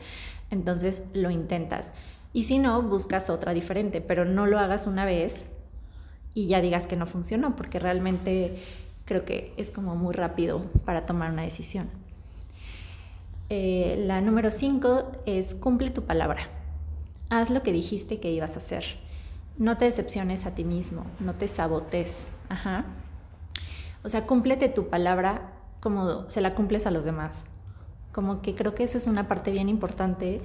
entonces 0.51 1.05
lo 1.13 1.31
intentas. 1.31 1.95
Y 2.33 2.45
si 2.45 2.59
no, 2.59 2.81
buscas 2.81 3.29
otra 3.29 3.53
diferente, 3.53 4.01
pero 4.01 4.25
no 4.25 4.47
lo 4.47 4.59
hagas 4.59 4.87
una 4.87 5.05
vez 5.05 5.49
y 6.33 6.47
ya 6.47 6.63
digas 6.63 6.87
que 6.87 6.97
no 6.97 7.05
funcionó, 7.05 7.55
porque 7.55 7.79
realmente 7.79 8.63
creo 9.05 9.27
que 9.27 9.53
es 9.59 9.71
como 9.71 9.95
muy 9.95 10.15
rápido 10.15 10.63
para 10.87 11.05
tomar 11.05 11.33
una 11.33 11.43
decisión. 11.43 11.91
Eh, 13.51 14.03
la 14.07 14.23
número 14.23 14.51
5 14.51 15.25
es 15.27 15.55
cumple 15.55 15.91
tu 15.91 16.05
palabra. 16.05 16.49
Haz 17.29 17.51
lo 17.51 17.63
que 17.63 17.73
dijiste 17.73 18.21
que 18.21 18.31
ibas 18.31 18.55
a 18.55 18.61
hacer. 18.61 18.85
No 19.59 19.77
te 19.77 19.85
decepciones 19.85 20.47
a 20.47 20.55
ti 20.55 20.65
mismo, 20.65 21.05
no 21.19 21.35
te 21.35 21.47
sabotes. 21.47 22.31
Ajá. 22.49 22.87
O 24.03 24.09
sea, 24.09 24.27
cúmplete 24.27 24.69
tu 24.69 24.89
palabra 24.89 25.53
como 25.81 26.29
se 26.29 26.41
la 26.41 26.55
cumples 26.55 26.87
a 26.87 26.91
los 26.91 27.05
demás. 27.05 27.47
Como 28.13 28.43
que 28.43 28.55
creo 28.55 28.75
que 28.75 28.85
eso 28.85 28.99
es 28.99 29.07
una 29.07 29.29
parte 29.29 29.51
bien 29.51 29.69
importante 29.69 30.43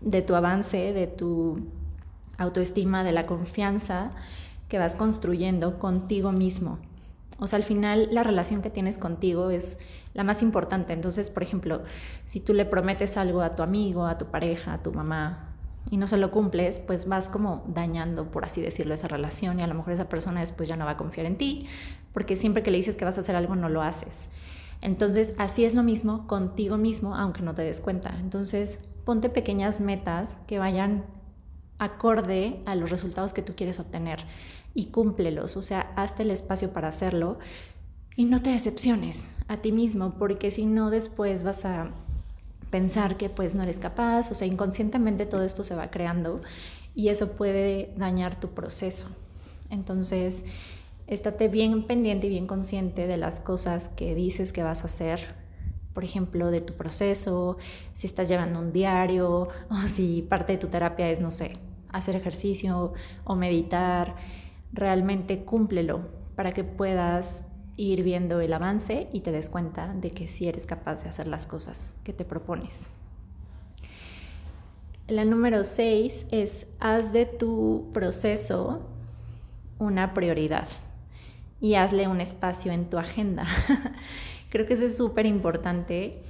de 0.00 0.22
tu 0.22 0.34
avance, 0.34 0.92
de 0.92 1.06
tu 1.06 1.68
autoestima, 2.38 3.04
de 3.04 3.12
la 3.12 3.26
confianza 3.26 4.12
que 4.68 4.78
vas 4.78 4.96
construyendo 4.96 5.78
contigo 5.78 6.32
mismo. 6.32 6.78
O 7.38 7.46
sea, 7.46 7.56
al 7.56 7.64
final 7.64 8.08
la 8.12 8.22
relación 8.22 8.62
que 8.62 8.70
tienes 8.70 8.98
contigo 8.98 9.50
es 9.50 9.78
la 10.14 10.24
más 10.24 10.42
importante. 10.42 10.92
Entonces, 10.92 11.30
por 11.30 11.42
ejemplo, 11.42 11.82
si 12.26 12.40
tú 12.40 12.54
le 12.54 12.64
prometes 12.64 13.16
algo 13.16 13.42
a 13.42 13.50
tu 13.50 13.62
amigo, 13.62 14.06
a 14.06 14.16
tu 14.16 14.26
pareja, 14.26 14.74
a 14.74 14.82
tu 14.82 14.92
mamá, 14.92 15.51
y 15.90 15.96
no 15.96 16.06
se 16.06 16.16
lo 16.16 16.30
cumples, 16.30 16.78
pues 16.78 17.06
vas 17.06 17.28
como 17.28 17.64
dañando, 17.66 18.30
por 18.30 18.44
así 18.44 18.60
decirlo, 18.60 18.94
esa 18.94 19.08
relación 19.08 19.60
y 19.60 19.62
a 19.62 19.66
lo 19.66 19.74
mejor 19.74 19.92
esa 19.92 20.08
persona 20.08 20.40
después 20.40 20.68
ya 20.68 20.76
no 20.76 20.84
va 20.84 20.92
a 20.92 20.96
confiar 20.96 21.26
en 21.26 21.36
ti, 21.36 21.66
porque 22.12 22.36
siempre 22.36 22.62
que 22.62 22.70
le 22.70 22.78
dices 22.78 22.96
que 22.96 23.04
vas 23.04 23.16
a 23.16 23.20
hacer 23.20 23.36
algo 23.36 23.56
no 23.56 23.68
lo 23.68 23.82
haces. 23.82 24.28
Entonces, 24.80 25.34
así 25.38 25.64
es 25.64 25.74
lo 25.74 25.82
mismo 25.82 26.26
contigo 26.26 26.76
mismo, 26.76 27.14
aunque 27.14 27.42
no 27.42 27.54
te 27.54 27.62
des 27.62 27.80
cuenta. 27.80 28.16
Entonces, 28.18 28.88
ponte 29.04 29.28
pequeñas 29.28 29.80
metas 29.80 30.38
que 30.46 30.58
vayan 30.58 31.04
acorde 31.78 32.60
a 32.66 32.74
los 32.74 32.90
resultados 32.90 33.32
que 33.32 33.42
tú 33.42 33.54
quieres 33.56 33.80
obtener 33.80 34.20
y 34.74 34.86
cúmplelos, 34.86 35.56
o 35.56 35.62
sea, 35.62 35.92
hazte 35.96 36.22
el 36.22 36.30
espacio 36.30 36.72
para 36.72 36.88
hacerlo 36.88 37.38
y 38.16 38.24
no 38.24 38.40
te 38.40 38.50
decepciones 38.50 39.36
a 39.48 39.58
ti 39.58 39.72
mismo, 39.72 40.10
porque 40.10 40.50
si 40.50 40.66
no 40.66 40.90
después 40.90 41.42
vas 41.42 41.64
a 41.64 41.90
pensar 42.72 43.18
que 43.18 43.28
pues 43.28 43.54
no 43.54 43.62
eres 43.62 43.78
capaz, 43.78 44.32
o 44.32 44.34
sea, 44.34 44.48
inconscientemente 44.48 45.26
todo 45.26 45.44
esto 45.44 45.62
se 45.62 45.76
va 45.76 45.90
creando 45.90 46.40
y 46.94 47.08
eso 47.08 47.32
puede 47.32 47.92
dañar 47.96 48.40
tu 48.40 48.48
proceso. 48.48 49.06
Entonces, 49.68 50.46
estate 51.06 51.48
bien 51.48 51.84
pendiente 51.84 52.28
y 52.28 52.30
bien 52.30 52.46
consciente 52.46 53.06
de 53.06 53.18
las 53.18 53.40
cosas 53.40 53.90
que 53.90 54.14
dices 54.14 54.54
que 54.54 54.62
vas 54.62 54.82
a 54.82 54.86
hacer, 54.86 55.34
por 55.92 56.02
ejemplo, 56.02 56.50
de 56.50 56.62
tu 56.62 56.72
proceso, 56.72 57.58
si 57.92 58.06
estás 58.06 58.28
llevando 58.28 58.58
un 58.58 58.72
diario 58.72 59.48
o 59.68 59.86
si 59.86 60.22
parte 60.22 60.54
de 60.54 60.58
tu 60.58 60.68
terapia 60.68 61.10
es, 61.10 61.20
no 61.20 61.30
sé, 61.30 61.52
hacer 61.90 62.16
ejercicio 62.16 62.94
o 63.24 63.36
meditar, 63.36 64.16
realmente 64.72 65.44
cúmplelo 65.44 66.08
para 66.34 66.52
que 66.52 66.64
puedas 66.64 67.44
ir 67.76 68.02
viendo 68.02 68.40
el 68.40 68.52
avance 68.52 69.08
y 69.12 69.20
te 69.20 69.32
des 69.32 69.48
cuenta 69.48 69.94
de 69.94 70.10
que 70.10 70.28
sí 70.28 70.48
eres 70.48 70.66
capaz 70.66 71.02
de 71.02 71.08
hacer 71.08 71.26
las 71.26 71.46
cosas 71.46 71.94
que 72.04 72.12
te 72.12 72.24
propones. 72.24 72.88
La 75.08 75.24
número 75.24 75.64
6 75.64 76.26
es 76.30 76.66
haz 76.80 77.12
de 77.12 77.26
tu 77.26 77.90
proceso 77.92 78.80
una 79.78 80.14
prioridad 80.14 80.68
y 81.60 81.74
hazle 81.74 82.08
un 82.08 82.20
espacio 82.20 82.72
en 82.72 82.88
tu 82.88 82.98
agenda. 82.98 83.46
Creo 84.50 84.66
que 84.66 84.74
eso 84.74 84.84
es 84.84 84.96
súper 84.96 85.26
importante, 85.26 86.20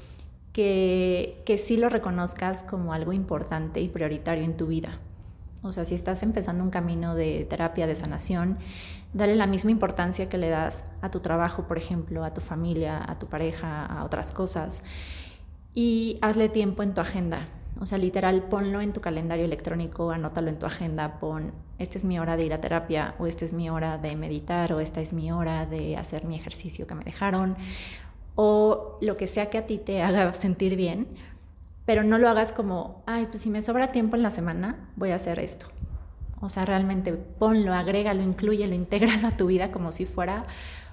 que, 0.52 1.42
que 1.44 1.58
sí 1.58 1.76
lo 1.76 1.88
reconozcas 1.88 2.62
como 2.62 2.92
algo 2.92 3.12
importante 3.12 3.80
y 3.80 3.88
prioritario 3.88 4.44
en 4.44 4.56
tu 4.56 4.66
vida. 4.66 4.98
O 5.62 5.70
sea, 5.72 5.84
si 5.84 5.94
estás 5.94 6.22
empezando 6.22 6.64
un 6.64 6.70
camino 6.70 7.14
de 7.14 7.46
terapia, 7.48 7.86
de 7.86 7.94
sanación, 7.94 8.58
dale 9.12 9.36
la 9.36 9.46
misma 9.46 9.70
importancia 9.70 10.28
que 10.28 10.36
le 10.36 10.48
das 10.48 10.84
a 11.00 11.10
tu 11.10 11.20
trabajo, 11.20 11.68
por 11.68 11.78
ejemplo, 11.78 12.24
a 12.24 12.34
tu 12.34 12.40
familia, 12.40 13.00
a 13.06 13.18
tu 13.18 13.26
pareja, 13.26 13.86
a 13.86 14.04
otras 14.04 14.32
cosas. 14.32 14.82
Y 15.72 16.18
hazle 16.20 16.48
tiempo 16.48 16.82
en 16.82 16.94
tu 16.94 17.00
agenda. 17.00 17.46
O 17.80 17.86
sea, 17.86 17.96
literal, 17.96 18.42
ponlo 18.44 18.80
en 18.80 18.92
tu 18.92 19.00
calendario 19.00 19.44
electrónico, 19.44 20.10
anótalo 20.10 20.48
en 20.48 20.58
tu 20.58 20.66
agenda, 20.66 21.18
pon, 21.18 21.52
esta 21.78 21.96
es 21.96 22.04
mi 22.04 22.18
hora 22.18 22.36
de 22.36 22.44
ir 22.44 22.52
a 22.52 22.60
terapia, 22.60 23.14
o 23.18 23.26
esta 23.26 23.44
es 23.44 23.52
mi 23.52 23.70
hora 23.70 23.98
de 23.98 24.14
meditar, 24.14 24.72
o 24.72 24.80
esta 24.80 25.00
es 25.00 25.12
mi 25.12 25.32
hora 25.32 25.66
de 25.66 25.96
hacer 25.96 26.24
mi 26.24 26.36
ejercicio 26.36 26.86
que 26.86 26.94
me 26.94 27.04
dejaron, 27.04 27.56
o 28.34 28.98
lo 29.00 29.16
que 29.16 29.26
sea 29.26 29.48
que 29.48 29.58
a 29.58 29.66
ti 29.66 29.78
te 29.78 30.02
haga 30.02 30.32
sentir 30.34 30.76
bien, 30.76 31.08
pero 31.84 32.04
no 32.04 32.18
lo 32.18 32.28
hagas 32.28 32.52
como, 32.52 33.02
ay, 33.06 33.26
pues 33.26 33.42
si 33.42 33.50
me 33.50 33.62
sobra 33.62 33.92
tiempo 33.92 34.16
en 34.16 34.22
la 34.22 34.30
semana, 34.30 34.88
voy 34.96 35.10
a 35.10 35.16
hacer 35.16 35.38
esto. 35.38 35.66
O 36.40 36.48
sea, 36.48 36.64
realmente 36.64 37.12
ponlo, 37.12 37.72
agrégalo, 37.72 38.22
incluyelo, 38.22 38.74
intégralo 38.76 39.28
a 39.28 39.36
tu 39.36 39.46
vida 39.46 39.72
como 39.72 39.92
si 39.92 40.04
fuera 40.04 40.44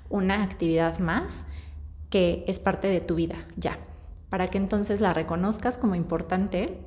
una 0.10 0.43
actividad 0.43 1.00
más 1.00 1.46
que 2.10 2.43
es 2.48 2.60
parte 2.60 2.88
de 2.88 3.01
tu 3.01 3.15
vida, 3.15 3.46
ya. 3.55 3.77
Para 4.29 4.48
que 4.48 4.58
entonces 4.58 5.01
la 5.01 5.13
reconozcas 5.13 5.77
como 5.77 5.96
importante, 5.96 6.79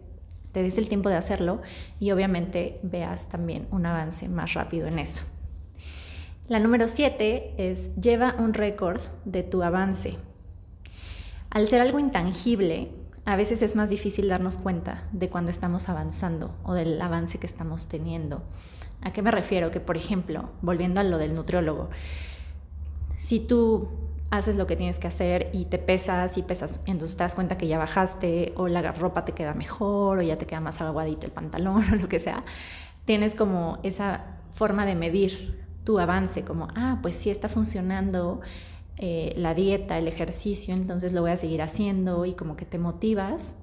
te 0.53 0.63
des 0.63 0.79
el 0.79 0.89
tiempo 0.89 1.09
de 1.09 1.17
hacerlo 1.17 1.63
y 1.99 2.11
obviamente 2.11 2.79
veas 2.83 3.29
también 3.29 3.67
un 3.71 3.87
avance 3.87 4.29
más 4.29 4.55
rápido 4.55 4.87
en 4.87 4.99
eso. 4.99 5.25
La 6.49 6.59
número 6.59 6.89
siete 6.89 7.55
es 7.57 7.95
lleva 7.97 8.35
un 8.39 8.53
récord 8.53 9.01
de 9.25 9.43
tu 9.43 9.63
avance. 9.63 10.19
Al 11.51 11.67
ser 11.67 11.81
algo 11.81 11.99
intangible, 11.99 12.91
a 13.25 13.37
veces 13.37 13.63
es 13.63 13.77
más 13.77 13.91
difícil 13.91 14.29
darnos 14.29 14.59
cuenta 14.59 15.05
de 15.13 15.29
cuando 15.29 15.51
estamos 15.51 15.89
avanzando 15.89 16.55
o 16.65 16.75
del 16.75 17.01
avance 17.01 17.39
que 17.39 17.47
estamos 17.47 17.87
teniendo. 17.87 18.43
¿A 19.01 19.13
qué 19.13 19.23
me 19.23 19.31
refiero? 19.31 19.71
Que, 19.71 19.81
por 19.81 19.97
ejemplo, 19.97 20.51
volviendo 20.61 21.01
a 21.01 21.05
lo 21.05 21.19
del 21.19 21.35
nutriólogo, 21.35 21.91
si 23.19 23.39
tú 23.39 23.89
haces 24.31 24.57
lo 24.57 24.67
que 24.67 24.77
tienes 24.77 24.99
que 24.99 25.07
hacer 25.07 25.51
y 25.53 25.67
te 25.67 25.79
pesas 25.79 26.37
y 26.39 26.43
pesas, 26.43 26.81
entonces 26.87 27.17
te 27.17 27.23
das 27.23 27.35
cuenta 27.35 27.59
que 27.59 27.69
ya 27.69 27.79
bajaste 27.79 28.55
o 28.57 28.67
la 28.67 28.91
ropa 28.93 29.25
te 29.25 29.33
queda 29.33 29.55
mejor 29.55 30.19
o 30.19 30.23
ya 30.23 30.39
te 30.39 30.47
queda 30.47 30.61
más 30.61 30.81
aguadito 30.81 31.27
el 31.27 31.33
pantalón 31.33 31.85
o 31.93 31.97
lo 31.97 32.09
que 32.09 32.19
sea, 32.19 32.43
tienes 33.05 33.35
como 33.35 33.79
esa 33.83 34.25
forma 34.53 34.87
de 34.87 34.97
medir 34.97 35.63
tu 35.85 35.99
avance, 35.99 36.45
como, 36.45 36.69
ah, 36.75 36.99
pues 37.03 37.17
sí 37.17 37.31
está 37.31 37.49
funcionando 37.49 38.41
eh, 38.99 39.35
la 39.37 39.55
dieta, 39.55 39.99
el 39.99 40.09
ejercicio, 40.09 40.75
entonces 40.75 41.13
lo 41.13 41.23
voy 41.23 41.31
a 41.31 41.37
seguir 41.37 41.63
haciendo 41.63 42.25
y 42.27 42.35
como 42.35 42.57
que 42.57 42.65
te 42.65 42.79
motivas 42.79 43.57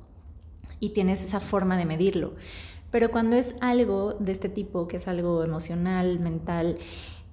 y 0.79 0.89
tienes 0.89 1.23
esa 1.23 1.39
forma 1.39 1.77
de 1.77 1.85
medirlo. 1.85 2.33
Pero 2.91 3.11
cuando 3.11 3.35
es 3.35 3.55
algo 3.61 4.13
de 4.13 4.31
este 4.31 4.49
tipo, 4.49 4.87
que 4.87 4.97
es 4.97 5.07
algo 5.07 5.43
emocional, 5.43 6.19
mental, 6.19 6.77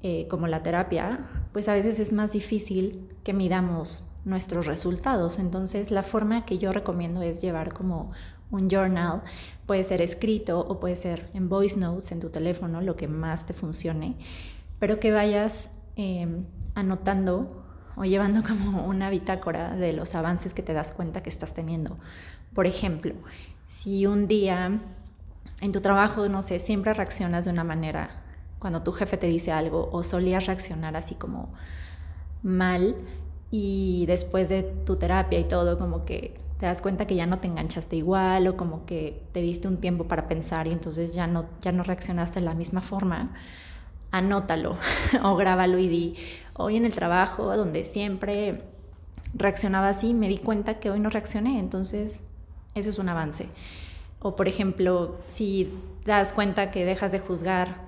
eh, 0.02 0.28
como 0.28 0.46
la 0.46 0.62
terapia, 0.62 1.28
pues 1.52 1.68
a 1.68 1.72
veces 1.72 1.98
es 1.98 2.12
más 2.12 2.32
difícil 2.32 3.08
que 3.24 3.32
midamos 3.32 4.04
nuestros 4.24 4.66
resultados. 4.66 5.38
Entonces 5.38 5.90
la 5.90 6.02
forma 6.02 6.44
que 6.44 6.58
yo 6.58 6.72
recomiendo 6.72 7.22
es 7.22 7.40
llevar 7.40 7.72
como 7.72 8.08
un 8.50 8.68
journal, 8.68 9.22
puede 9.66 9.82
ser 9.82 10.02
escrito 10.02 10.60
o 10.60 10.78
puede 10.78 10.96
ser 10.96 11.28
en 11.34 11.48
voice 11.48 11.78
notes 11.78 12.12
en 12.12 12.20
tu 12.20 12.28
teléfono, 12.28 12.80
lo 12.80 12.94
que 12.96 13.08
más 13.08 13.46
te 13.46 13.54
funcione, 13.54 14.16
pero 14.78 15.00
que 15.00 15.10
vayas 15.10 15.70
em, 15.96 16.44
anotando 16.74 17.65
o 17.96 18.04
llevando 18.04 18.42
como 18.42 18.86
una 18.86 19.10
bitácora 19.10 19.74
de 19.74 19.92
los 19.92 20.14
avances 20.14 20.54
que 20.54 20.62
te 20.62 20.72
das 20.72 20.92
cuenta 20.92 21.22
que 21.22 21.30
estás 21.30 21.54
teniendo. 21.54 21.98
Por 22.54 22.66
ejemplo, 22.66 23.14
si 23.68 24.06
un 24.06 24.28
día 24.28 24.80
en 25.60 25.72
tu 25.72 25.80
trabajo, 25.80 26.28
no 26.28 26.42
sé, 26.42 26.60
siempre 26.60 26.94
reaccionas 26.94 27.44
de 27.44 27.50
una 27.50 27.64
manera 27.64 28.22
cuando 28.58 28.82
tu 28.82 28.92
jefe 28.92 29.16
te 29.16 29.26
dice 29.26 29.52
algo 29.52 29.88
o 29.92 30.02
solías 30.02 30.46
reaccionar 30.46 30.96
así 30.96 31.14
como 31.14 31.52
mal 32.42 32.96
y 33.50 34.04
después 34.06 34.48
de 34.48 34.62
tu 34.62 34.96
terapia 34.96 35.38
y 35.38 35.44
todo 35.44 35.78
como 35.78 36.04
que 36.04 36.38
te 36.58 36.66
das 36.66 36.80
cuenta 36.80 37.06
que 37.06 37.14
ya 37.14 37.26
no 37.26 37.38
te 37.38 37.48
enganchaste 37.48 37.96
igual 37.96 38.46
o 38.48 38.56
como 38.56 38.86
que 38.86 39.22
te 39.32 39.42
diste 39.42 39.68
un 39.68 39.78
tiempo 39.78 40.08
para 40.08 40.26
pensar 40.26 40.66
y 40.66 40.72
entonces 40.72 41.12
ya 41.14 41.26
no, 41.26 41.46
ya 41.60 41.72
no 41.72 41.82
reaccionaste 41.82 42.40
de 42.40 42.46
la 42.46 42.54
misma 42.54 42.80
forma, 42.80 43.34
anótalo 44.10 44.76
o 45.22 45.36
grábalo 45.36 45.78
y 45.78 45.88
di, 45.88 46.16
hoy 46.58 46.76
en 46.76 46.84
el 46.84 46.94
trabajo 46.94 47.54
donde 47.56 47.84
siempre 47.84 48.62
reaccionaba 49.34 49.88
así, 49.88 50.14
me 50.14 50.28
di 50.28 50.38
cuenta 50.38 50.78
que 50.78 50.90
hoy 50.90 51.00
no 51.00 51.10
reaccioné, 51.10 51.58
entonces 51.58 52.28
eso 52.74 52.88
es 52.88 52.98
un 52.98 53.08
avance. 53.08 53.48
O 54.20 54.36
por 54.36 54.48
ejemplo, 54.48 55.18
si 55.28 55.72
das 56.04 56.32
cuenta 56.32 56.70
que 56.70 56.84
dejas 56.84 57.12
de 57.12 57.20
juzgar 57.20 57.86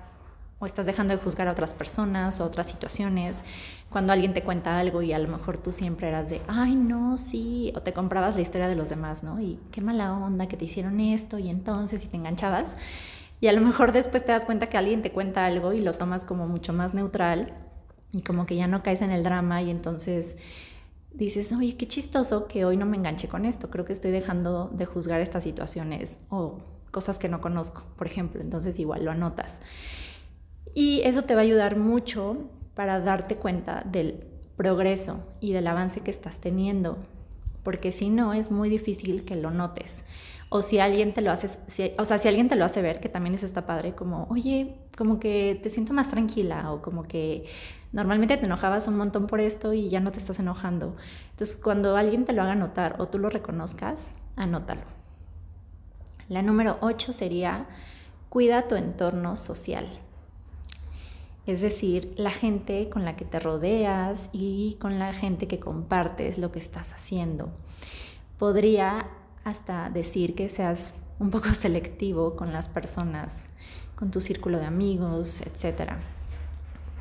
o 0.59 0.65
estás 0.65 0.85
dejando 0.85 1.15
de 1.15 1.23
juzgar 1.23 1.47
a 1.47 1.53
otras 1.53 1.73
personas 1.73 2.39
o 2.39 2.43
otras 2.43 2.67
situaciones, 2.67 3.45
cuando 3.89 4.11
alguien 4.11 4.33
te 4.33 4.43
cuenta 4.43 4.77
algo 4.77 5.01
y 5.01 5.13
a 5.13 5.19
lo 5.19 5.29
mejor 5.29 5.57
tú 5.57 5.71
siempre 5.71 6.09
eras 6.09 6.29
de, 6.29 6.41
ay, 6.47 6.75
no, 6.75 7.17
sí, 7.17 7.71
o 7.75 7.81
te 7.81 7.93
comprabas 7.93 8.35
la 8.35 8.41
historia 8.41 8.67
de 8.67 8.75
los 8.75 8.89
demás, 8.89 9.23
¿no? 9.23 9.39
Y 9.39 9.57
qué 9.71 9.79
mala 9.79 10.11
onda 10.13 10.47
que 10.47 10.57
te 10.57 10.65
hicieron 10.65 10.99
esto 10.99 11.39
y 11.39 11.49
entonces 11.49 12.03
y 12.03 12.07
te 12.07 12.17
enganchabas. 12.17 12.75
Y 13.39 13.47
a 13.47 13.53
lo 13.53 13.61
mejor 13.61 13.93
después 13.93 14.25
te 14.25 14.33
das 14.33 14.43
cuenta 14.43 14.67
que 14.67 14.77
alguien 14.77 15.01
te 15.01 15.11
cuenta 15.11 15.45
algo 15.45 15.71
y 15.71 15.79
lo 15.79 15.93
tomas 15.93 16.25
como 16.25 16.45
mucho 16.45 16.73
más 16.73 16.93
neutral 16.93 17.53
y 18.11 18.21
como 18.21 18.45
que 18.45 18.55
ya 18.55 18.67
no 18.67 18.83
caes 18.83 19.01
en 19.01 19.11
el 19.11 19.23
drama 19.23 19.61
y 19.61 19.69
entonces 19.69 20.37
dices, 21.13 21.51
oye, 21.53 21.75
qué 21.75 21.87
chistoso 21.87 22.47
que 22.47 22.65
hoy 22.65 22.77
no 22.77 22.85
me 22.85 22.97
enganché 22.97 23.27
con 23.27 23.45
esto, 23.45 23.69
creo 23.69 23.85
que 23.85 23.93
estoy 23.93 24.11
dejando 24.11 24.69
de 24.73 24.85
juzgar 24.85 25.21
estas 25.21 25.43
situaciones 25.43 26.19
o 26.29 26.59
cosas 26.91 27.19
que 27.19 27.29
no 27.29 27.41
conozco, 27.41 27.83
por 27.97 28.07
ejemplo, 28.07 28.41
entonces 28.41 28.79
igual 28.79 29.05
lo 29.05 29.11
anotas. 29.11 29.61
Y 30.73 31.01
eso 31.03 31.23
te 31.23 31.35
va 31.35 31.41
a 31.41 31.43
ayudar 31.43 31.77
mucho 31.77 32.49
para 32.75 32.99
darte 32.99 33.35
cuenta 33.35 33.83
del 33.85 34.23
progreso 34.55 35.21
y 35.39 35.53
del 35.53 35.67
avance 35.67 36.01
que 36.01 36.11
estás 36.11 36.39
teniendo, 36.39 36.97
porque 37.63 37.91
si 37.91 38.09
no 38.09 38.33
es 38.33 38.51
muy 38.51 38.69
difícil 38.69 39.25
que 39.25 39.35
lo 39.35 39.51
notes. 39.51 40.03
O 40.51 40.63
si 40.63 40.79
alguien 40.79 41.13
te 41.13 41.21
lo 41.21 41.31
hace, 41.31 41.47
o 41.97 42.05
sea, 42.05 42.17
si 42.17 42.27
alguien 42.27 42.49
te 42.49 42.55
lo 42.55 42.65
hace 42.65 42.81
ver, 42.81 42.99
que 42.99 43.09
también 43.09 43.35
eso 43.35 43.45
está 43.45 43.67
padre, 43.67 43.93
como, 43.93 44.25
oye, 44.31 44.77
como 44.99 45.19
que 45.19 45.59
te 45.63 45.71
siento 45.71 45.93
más 45.93 46.09
tranquila 46.09 46.71
o 46.71 46.83
como 46.83 47.01
que 47.03 47.45
normalmente 47.91 48.37
te 48.37 48.45
enojabas 48.45 48.87
un 48.87 48.97
montón 48.97 49.25
por 49.25 49.39
esto 49.39 49.73
y 49.73 49.89
ya 49.89 49.99
no 49.99 50.11
te 50.11 50.19
estás 50.19 50.37
enojando. 50.37 50.95
Entonces, 51.31 51.55
cuando 51.55 51.97
alguien 51.97 52.25
te 52.25 52.33
lo 52.33 52.43
haga 52.43 52.53
notar 52.53 52.97
o 52.99 53.07
tú 53.07 53.17
lo 53.17 53.31
reconozcas, 53.31 54.13
anótalo. 54.35 54.83
La 56.27 56.43
número 56.43 56.77
8 56.81 57.13
sería, 57.13 57.65
cuida 58.29 58.67
tu 58.67 58.75
entorno 58.75 59.35
social 59.35 59.87
es 61.49 61.61
decir, 61.61 62.13
la 62.15 62.29
gente 62.29 62.89
con 62.89 63.05
la 63.05 63.15
que 63.15 63.25
te 63.25 63.39
rodeas 63.39 64.29
y 64.31 64.77
con 64.79 64.99
la 64.99 65.13
gente 65.13 65.47
que 65.47 65.59
compartes 65.59 66.37
lo 66.37 66.51
que 66.51 66.59
estás 66.59 66.93
haciendo. 66.93 67.49
Podría 68.37 69.07
hasta 69.43 69.89
decir 69.89 70.35
que 70.35 70.47
seas 70.47 70.93
un 71.17 71.31
poco 71.31 71.49
selectivo 71.53 72.35
con 72.35 72.53
las 72.53 72.69
personas, 72.69 73.47
con 73.99 74.11
tu 74.11 74.21
círculo 74.21 74.59
de 74.59 74.65
amigos, 74.65 75.41
etc. 75.41 75.91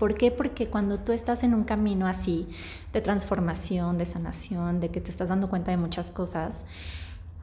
¿Por 0.01 0.15
qué? 0.17 0.33
Porque 0.33 0.67
cuando 0.67 0.99
tú 0.99 1.13
estás 1.13 1.45
en 1.45 1.55
un 1.55 1.63
camino 1.63 2.09
así 2.09 2.49
de 2.93 3.01
transformación, 3.01 3.99
de 3.99 4.05
sanación, 4.05 4.81
de 4.81 4.89
que 4.91 5.01
te 5.01 5.09
estás 5.09 5.29
dando 5.29 5.49
cuenta 5.49 5.71
de 5.71 5.77
muchas 5.77 6.11
cosas, 6.11 6.67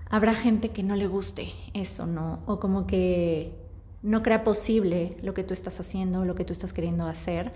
habrá 0.09 0.33
gente 0.33 0.71
que 0.71 0.83
no 0.83 0.97
le 0.97 1.07
guste 1.07 1.53
eso, 1.73 2.05
¿no? 2.05 2.39
O 2.47 2.59
como 2.59 2.85
que 2.85 3.57
no 4.03 4.23
crea 4.23 4.43
posible 4.43 5.15
lo 5.23 5.33
que 5.33 5.45
tú 5.45 5.53
estás 5.53 5.79
haciendo, 5.79 6.25
lo 6.25 6.35
que 6.35 6.43
tú 6.43 6.51
estás 6.51 6.73
queriendo 6.73 7.07
hacer 7.07 7.53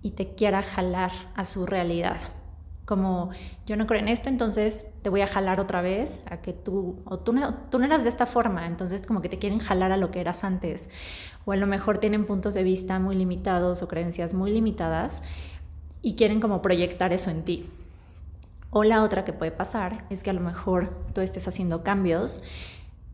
y 0.00 0.12
te 0.12 0.34
quiera 0.34 0.62
jalar 0.62 1.12
a 1.34 1.44
su 1.44 1.66
realidad. 1.66 2.20
Como 2.84 3.30
yo 3.66 3.76
no 3.76 3.86
creo 3.86 4.00
en 4.00 4.08
esto, 4.08 4.28
entonces 4.28 4.84
te 5.02 5.08
voy 5.08 5.22
a 5.22 5.26
jalar 5.26 5.58
otra 5.58 5.80
vez 5.80 6.20
a 6.26 6.38
que 6.42 6.52
tú, 6.52 6.96
o 7.06 7.18
tú 7.18 7.32
no, 7.32 7.54
tú 7.70 7.78
no 7.78 7.86
eras 7.86 8.02
de 8.02 8.10
esta 8.10 8.26
forma, 8.26 8.66
entonces 8.66 9.06
como 9.06 9.22
que 9.22 9.30
te 9.30 9.38
quieren 9.38 9.58
jalar 9.58 9.90
a 9.90 9.96
lo 9.96 10.10
que 10.10 10.20
eras 10.20 10.44
antes. 10.44 10.90
O 11.46 11.52
a 11.52 11.56
lo 11.56 11.66
mejor 11.66 11.98
tienen 11.98 12.26
puntos 12.26 12.52
de 12.54 12.62
vista 12.62 12.98
muy 13.00 13.16
limitados 13.16 13.82
o 13.82 13.88
creencias 13.88 14.34
muy 14.34 14.50
limitadas 14.50 15.22
y 16.02 16.14
quieren 16.14 16.40
como 16.40 16.60
proyectar 16.60 17.12
eso 17.12 17.30
en 17.30 17.42
ti. 17.42 17.70
O 18.70 18.84
la 18.84 19.02
otra 19.02 19.24
que 19.24 19.32
puede 19.32 19.52
pasar 19.52 20.04
es 20.10 20.22
que 20.22 20.30
a 20.30 20.34
lo 20.34 20.40
mejor 20.40 20.94
tú 21.14 21.20
estés 21.20 21.48
haciendo 21.48 21.82
cambios 21.82 22.42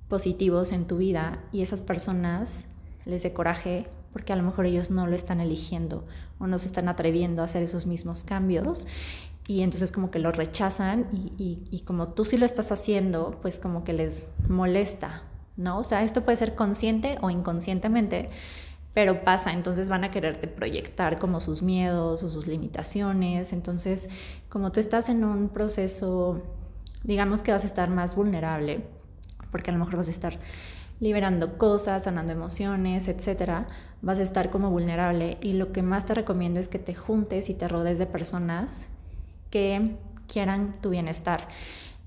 positivos 0.09 0.73
en 0.73 0.87
tu 0.87 0.97
vida 0.97 1.39
y 1.53 1.63
esas 1.63 1.83
personas 1.83 2.67
les 3.05 3.23
dé 3.23 3.33
coraje 3.33 3.87
porque 4.13 4.33
a 4.33 4.37
lo 4.37 4.43
mejor 4.43 4.67
ellos 4.67 4.91
no 4.91 5.07
lo 5.07 5.15
están 5.15 5.41
eligiendo 5.41 6.05
o 6.39 6.47
no 6.47 6.59
se 6.59 6.67
están 6.67 6.89
atreviendo 6.89 7.43
a 7.43 7.45
hacer 7.45 7.63
esos 7.63 7.87
mismos 7.87 8.25
cambios 8.25 8.87
y 9.51 9.63
entonces 9.63 9.91
como 9.91 10.13
que 10.13 10.21
lo 10.21 10.31
rechazan 10.31 11.09
y, 11.11 11.65
y, 11.69 11.81
como 11.81 12.13
tú 12.13 12.25
sí 12.25 12.37
lo 12.37 12.47
estás 12.47 12.71
haciendo, 12.71 13.37
pues 13.43 13.59
como 13.59 13.83
que 13.83 13.93
les 13.93 14.29
molesta, 14.49 15.23
¿no? 15.57 15.81
O 15.81 15.83
sea, 15.83 16.05
esto 16.05 16.25
puede 16.25 16.39
ser 16.39 16.55
consciente 16.55 17.19
o 17.21 17.31
inconscientemente, 17.31 18.29
pero 18.95 19.25
pasa, 19.25 19.51
entonces 19.53 19.89
van 19.89 20.05
a 20.05 20.13
quererte 20.13 20.47
proyectar 20.47 21.19
como 21.19 21.41
sus 21.41 21.63
miedos 21.63 22.23
o 22.23 22.31
sus 22.31 22.47
limitaciones, 22.47 23.53
entonces 23.53 24.09
como 24.49 24.71
tú 24.71 24.79
estás 24.79 25.09
en 25.09 25.25
un 25.25 25.49
proceso, 25.49 26.45
digamos 27.03 27.43
que 27.43 27.51
vas 27.51 27.65
a 27.65 27.67
estar 27.67 27.91
más 27.91 28.15
vulnerable, 28.15 28.85
porque 29.51 29.71
a 29.71 29.73
lo 29.73 29.81
mejor 29.81 29.97
vas 29.97 30.07
a 30.07 30.13
estar 30.13 30.39
liberando 31.01 31.59
cosas, 31.59 32.05
sanando 32.05 32.33
emociones, 32.33 33.09
etcétera, 33.09 33.67
vas 34.01 34.21
a 34.21 34.23
estar 34.23 34.51
como 34.51 34.71
vulnerable 34.71 35.39
y 35.41 35.55
lo 35.55 35.73
que 35.73 35.83
más 35.83 36.07
te 36.07 36.15
recomiendo 36.15 36.61
es 36.61 36.69
que 36.69 36.79
te 36.79 36.95
juntes 36.95 37.51
y 37.51 37.55
te 37.55 37.67
rodees 37.67 37.99
de 37.99 38.07
personas 38.07 38.87
que 39.51 39.97
quieran 40.27 40.81
tu 40.81 40.91
bienestar, 40.91 41.49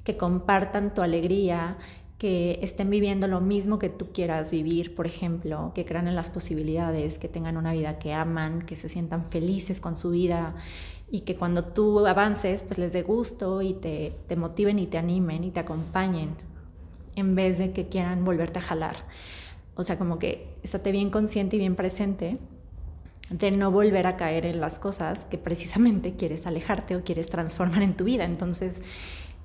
que 0.04 0.18
compartan 0.18 0.94
tu 0.94 1.02
alegría, 1.02 1.78
que 2.18 2.60
estén 2.62 2.90
viviendo 2.90 3.28
lo 3.28 3.42
mismo 3.42 3.80
que 3.80 3.90
tú 3.90 4.14
quieras 4.14 4.50
vivir, 4.50 4.96
por 4.96 5.06
ejemplo, 5.06 5.74
que 5.76 5.86
crean 5.86 6.08
en 6.08 6.16
las 6.16 6.30
posibilidades, 6.30 7.20
que 7.20 7.28
tengan 7.28 7.58
una 7.58 7.74
vida 7.74 8.00
que 8.00 8.14
aman, 8.14 8.62
que 8.62 8.78
se 8.78 8.88
sientan 8.88 9.26
felices 9.30 9.82
con 9.82 9.98
su 9.98 10.12
vida 10.12 10.56
y 11.12 11.22
que 11.22 11.36
cuando 11.36 11.66
tú 11.66 12.06
avances, 12.08 12.64
pues 12.64 12.78
les 12.78 12.94
dé 12.94 13.02
gusto 13.02 13.62
y 13.62 13.74
te, 13.74 14.16
te 14.28 14.38
motiven 14.38 14.80
y 14.80 14.88
te 14.88 14.98
animen 14.98 15.44
y 15.44 15.52
te 15.52 15.60
acompañen 15.60 16.30
en 17.16 17.36
vez 17.36 17.58
de 17.58 17.74
que 17.74 17.90
quieran 17.90 18.24
volverte 18.24 18.60
a 18.60 18.62
jalar. 18.62 19.04
O 19.76 19.84
sea, 19.84 19.98
como 19.98 20.18
que 20.18 20.56
estate 20.64 20.92
bien 20.92 21.10
consciente 21.10 21.58
y 21.58 21.60
bien 21.60 21.76
presente 21.76 22.38
de 23.34 23.50
no 23.50 23.72
volver 23.72 24.06
a 24.06 24.16
caer 24.16 24.46
en 24.46 24.62
las 24.62 24.78
cosas 24.78 25.26
que 25.26 25.38
precisamente 25.38 26.14
quieres 26.18 26.46
alejarte 26.46 26.96
o 26.96 27.04
quieres 27.04 27.30
transformar 27.30 27.82
en 27.82 27.96
tu 27.96 28.04
vida. 28.04 28.26
Entonces, 28.26 28.84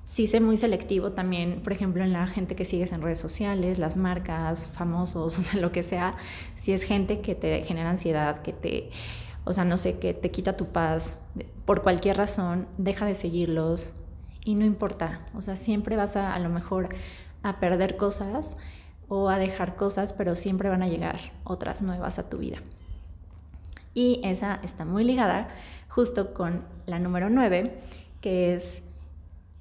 sí 0.05 0.27
sé 0.27 0.39
muy 0.39 0.57
selectivo 0.57 1.11
también, 1.11 1.61
por 1.61 1.73
ejemplo, 1.73 2.03
en 2.03 2.13
la 2.13 2.27
gente 2.27 2.55
que 2.55 2.65
sigues 2.65 2.91
en 2.91 3.01
redes 3.01 3.19
sociales, 3.19 3.79
las 3.79 3.97
marcas, 3.97 4.69
famosos, 4.69 5.37
o 5.39 5.41
sea, 5.41 5.59
lo 5.59 5.71
que 5.71 5.83
sea, 5.83 6.15
si 6.55 6.71
es 6.71 6.83
gente 6.83 7.21
que 7.21 7.35
te 7.35 7.63
genera 7.63 7.89
ansiedad, 7.89 8.41
que 8.43 8.53
te, 8.53 8.91
o 9.43 9.53
sea, 9.53 9.65
no 9.65 9.77
sé, 9.77 9.97
que 9.97 10.13
te 10.13 10.29
quita 10.29 10.55
tu 10.55 10.67
paz, 10.67 11.19
por 11.65 11.81
cualquier 11.81 12.17
razón, 12.17 12.67
deja 12.77 13.05
de 13.05 13.15
seguirlos 13.15 13.93
y 14.45 14.53
no 14.55 14.65
importa, 14.65 15.27
o 15.33 15.41
sea, 15.41 15.55
siempre 15.55 15.95
vas 15.95 16.15
a 16.15 16.33
a 16.33 16.39
lo 16.39 16.49
mejor 16.49 16.89
a 17.41 17.59
perder 17.59 17.97
cosas 17.97 18.57
o 19.07 19.29
a 19.29 19.39
dejar 19.39 19.75
cosas, 19.75 20.13
pero 20.13 20.35
siempre 20.35 20.69
van 20.69 20.83
a 20.83 20.87
llegar 20.87 21.19
otras 21.43 21.81
nuevas 21.81 22.19
a 22.19 22.29
tu 22.29 22.37
vida. 22.37 22.59
Y 23.93 24.21
esa 24.23 24.59
está 24.63 24.85
muy 24.85 25.03
ligada 25.03 25.49
justo 25.89 26.33
con 26.33 26.63
la 26.85 26.99
número 26.99 27.29
9, 27.29 27.79
que 28.21 28.55
es, 28.55 28.83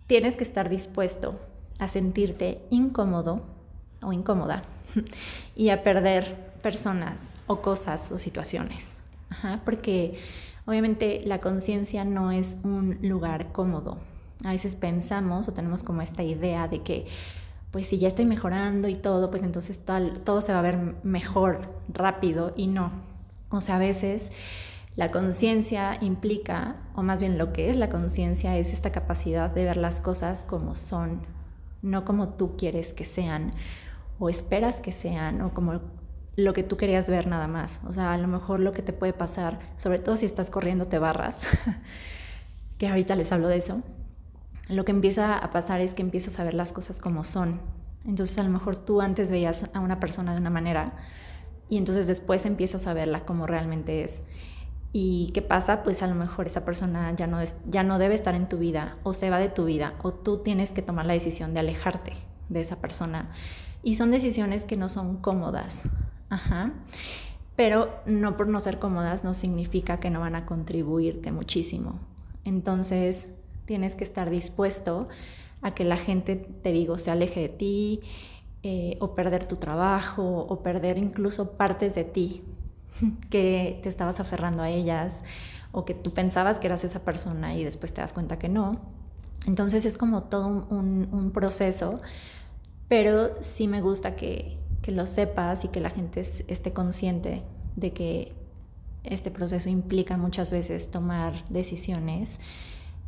tienes 0.07 0.37
que 0.37 0.45
estar 0.45 0.69
dispuesto 0.69 1.35
a 1.79 1.89
sentirte 1.89 2.63
incómodo 2.71 3.43
o 4.03 4.13
incómoda 4.13 4.63
y 5.57 5.71
a 5.71 5.83
perder 5.83 6.37
personas 6.63 7.31
o 7.47 7.61
cosas 7.61 8.13
o 8.13 8.19
situaciones. 8.19 8.99
porque 9.65 10.19
obviamente 10.67 11.23
la 11.25 11.41
conciencia 11.41 12.05
no 12.05 12.33
es 12.33 12.57
un 12.65 12.99
lugar 13.03 13.53
cómodo. 13.53 13.97
A 14.45 14.53
veces 14.53 14.77
pensamos 14.77 15.49
o 15.49 15.53
tenemos 15.53 15.83
como 15.83 16.03
esta 16.03 16.23
idea 16.23 16.69
de 16.69 16.83
que 16.83 17.07
pues 17.71 17.89
si 17.89 17.99
ya 17.99 18.09
estoy 18.09 18.25
mejorando 18.25 18.89
y 18.89 18.95
todo, 18.95 19.31
pues 19.31 19.43
entonces 19.43 19.85
todo, 19.85 20.13
todo 20.25 20.41
se 20.41 20.53
va 20.53 20.61
a 20.61 20.63
ver 20.63 20.79
mejor, 21.03 21.73
rápido 21.89 22.53
y 22.57 22.67
no. 22.67 22.91
O 23.51 23.61
sea, 23.61 23.77
a 23.77 23.79
veces 23.79 24.33
la 24.97 25.11
conciencia 25.11 25.97
implica, 26.01 26.77
o 26.95 27.03
más 27.03 27.21
bien 27.21 27.39
lo 27.39 27.53
que 27.53 27.71
es 27.71 27.77
la 27.77 27.89
conciencia, 27.89 28.57
es 28.57 28.73
esta 28.73 28.91
capacidad 28.91 29.51
de 29.51 29.65
ver 29.65 29.77
las 29.77 30.01
cosas 30.01 30.45
como 30.45 30.75
son, 30.75 31.23
no 31.83 32.05
como 32.05 32.31
tú 32.31 32.57
quieres 32.57 32.95
que 32.95 33.05
sean, 33.05 33.53
o 34.19 34.29
esperas 34.29 34.81
que 34.81 34.93
sean, 34.93 35.41
o 35.43 35.55
como 35.55 35.81
lo 36.35 36.53
que 36.53 36.63
tú 36.63 36.77
querías 36.77 37.09
ver 37.09 37.27
nada 37.27 37.47
más. 37.47 37.81
O 37.87 37.93
sea, 37.93 38.13
a 38.13 38.19
lo 38.19 38.29
mejor 38.29 38.61
lo 38.61 38.73
que 38.73 38.83
te 38.83 38.93
puede 38.93 39.13
pasar, 39.13 39.59
sobre 39.77 39.99
todo 39.99 40.17
si 40.17 40.27
estás 40.27 40.51
corriendo 40.51 40.87
te 40.89 40.99
barras, 40.99 41.49
que 42.79 42.89
ahorita 42.89 43.17
les 43.17 43.31
hablo 43.33 43.49
de 43.49 43.59
eso, 43.59 43.83
lo 44.69 44.85
que 44.85 44.93
empieza 44.93 45.39
a 45.39 45.51
pasar 45.51 45.81
es 45.81 45.95
que 45.95 46.03
empiezas 46.03 46.39
a 46.39 46.45
ver 46.45 46.55
las 46.55 46.73
cosas 46.73 47.01
como 47.01 47.25
son. 47.25 47.61
Entonces 48.05 48.37
a 48.39 48.43
lo 48.43 48.51
mejor 48.51 48.77
tú 48.77 49.01
antes 49.01 49.31
veías 49.31 49.71
a 49.75 49.81
una 49.81 50.01
persona 50.01 50.33
de 50.33 50.41
una 50.41 50.51
manera 50.51 50.97
y 51.69 51.77
entonces 51.77 52.07
después 52.07 52.47
empiezas 52.47 52.87
a 52.87 52.95
verla 52.95 53.25
como 53.25 53.47
realmente 53.47 54.05
es. 54.05 54.23
¿Y 54.93 55.31
qué 55.35 55.43
pasa? 55.43 55.83
Pues 55.83 56.03
a 56.03 56.07
lo 56.07 56.15
mejor 56.15 56.47
esa 56.47 56.65
persona 56.65 57.15
ya 57.15 57.27
no, 57.27 57.41
es, 57.41 57.55
ya 57.69 57.83
no 57.83 57.99
debe 57.99 58.15
estar 58.15 58.35
en 58.35 58.49
tu 58.49 58.59
vida 58.59 58.97
o 59.03 59.13
se 59.13 59.29
va 59.29 59.39
de 59.39 59.51
tu 59.51 59.67
vida 59.67 59.95
o 60.03 60.13
tú 60.13 60.39
tienes 60.39 60.73
que 60.73 60.81
tomar 60.81 61.05
la 61.05 61.13
decisión 61.13 61.53
de 61.53 61.61
alejarte 61.61 62.13
de 62.49 62.61
esa 62.61 62.77
persona. 62.77 63.31
Y 63.83 63.97
son 63.97 64.11
decisiones 64.11 64.65
que 64.65 64.77
no 64.77 64.89
son 64.89 65.19
cómodas. 65.19 65.85
Ajá. 66.31 66.73
Pero 67.55 68.01
no 68.07 68.37
por 68.37 68.49
no 68.49 68.61
ser 68.61 68.79
cómodas 68.79 69.25
no 69.25 69.35
significa 69.35 70.01
que 70.01 70.11
no 70.11 70.21
van 70.21 70.37
a 70.37 70.47
contribuirte 70.47 71.33
muchísimo. 71.33 72.01
Entonces 72.45 73.33
tienes 73.67 73.95
que 73.95 74.05
estar 74.05 74.31
dispuesto 74.31 75.09
a 75.61 75.75
que 75.75 75.85
la 75.85 75.97
gente, 75.97 76.37
te 76.37 76.73
digo, 76.73 76.99
se 76.99 77.11
aleje 77.11 77.41
de 77.41 77.49
ti 77.49 78.01
eh, 78.63 78.97
o 78.99 79.15
perder 79.15 79.47
tu 79.47 79.57
trabajo 79.57 80.23
o 80.23 80.63
perder 80.63 80.99
incluso 80.99 81.53
partes 81.53 81.95
de 81.95 82.05
ti 82.05 82.43
que 83.31 83.79
te 83.83 83.89
estabas 83.89 84.19
aferrando 84.19 84.63
a 84.63 84.71
ellas 84.71 85.25
o 85.71 85.85
que 85.85 85.95
tú 85.95 86.13
pensabas 86.13 86.59
que 86.59 86.67
eras 86.67 86.83
esa 86.83 87.01
persona 87.01 87.55
y 87.55 87.63
después 87.63 87.93
te 87.93 88.01
das 88.01 88.13
cuenta 88.13 88.39
que 88.39 88.49
no. 88.49 88.73
Entonces 89.47 89.85
es 89.85 89.97
como 89.97 90.25
todo 90.25 90.47
un, 90.49 91.31
proceso, 91.33 92.01
pero 92.89 93.41
sí 93.43 93.69
me 93.69 93.81
gusta 93.81 94.17
que, 94.17 94.59
que, 94.83 94.91
lo 94.91 95.07
sepas 95.07 95.65
y 95.65 95.69
que 95.69 95.81
la 95.81 95.91
gente 95.91 96.21
esté 96.21 96.73
consciente 96.73 97.43
de 97.77 97.93
que 97.93 98.33
este 99.05 99.31
proceso 99.31 99.69
implica 99.69 100.17
muchas 100.17 100.51
veces 100.51 100.91
tomar 100.91 101.45
decisiones 101.49 102.41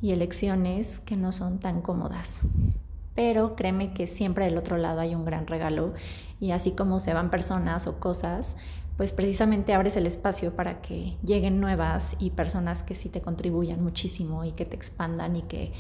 y 0.01 0.13
elecciones 0.13 1.01
que 1.01 1.17
no 1.17 1.33
son 1.33 1.59
tan 1.59 1.83
cómodas. 1.83 2.43
Pero 3.14 3.57
créeme 3.57 3.92
que 3.92 4.07
siempre 4.07 4.44
del 4.44 4.59
otro 4.59 4.77
lado 4.77 5.01
hay 5.01 5.14
un 5.14 5.25
gran 5.25 5.46
regalo 5.46 5.92
y 6.40 6.53
así 6.53 6.73
como 6.73 7.01
se 7.01 7.12
van 7.12 7.31
personas 7.31 7.87
o 7.87 8.01
cosas, 8.01 8.57
pues 8.96 9.12
precisamente 9.12 9.73
abres 9.73 9.96
el 9.96 10.07
espacio 10.07 10.55
para 10.55 10.83
que 10.83 11.16
lleguen 11.23 11.59
nuevas 11.61 12.16
y 12.18 12.31
personas 12.31 12.83
que 12.83 12.94
sí 12.94 13.09
te 13.09 13.23
contribuyan 13.23 13.83
muchísimo 13.83 14.44
y 14.44 14.53
que 14.53 14.66
te 14.66 14.77
expandan 14.77 15.37
y 15.37 15.42
que 15.42 15.73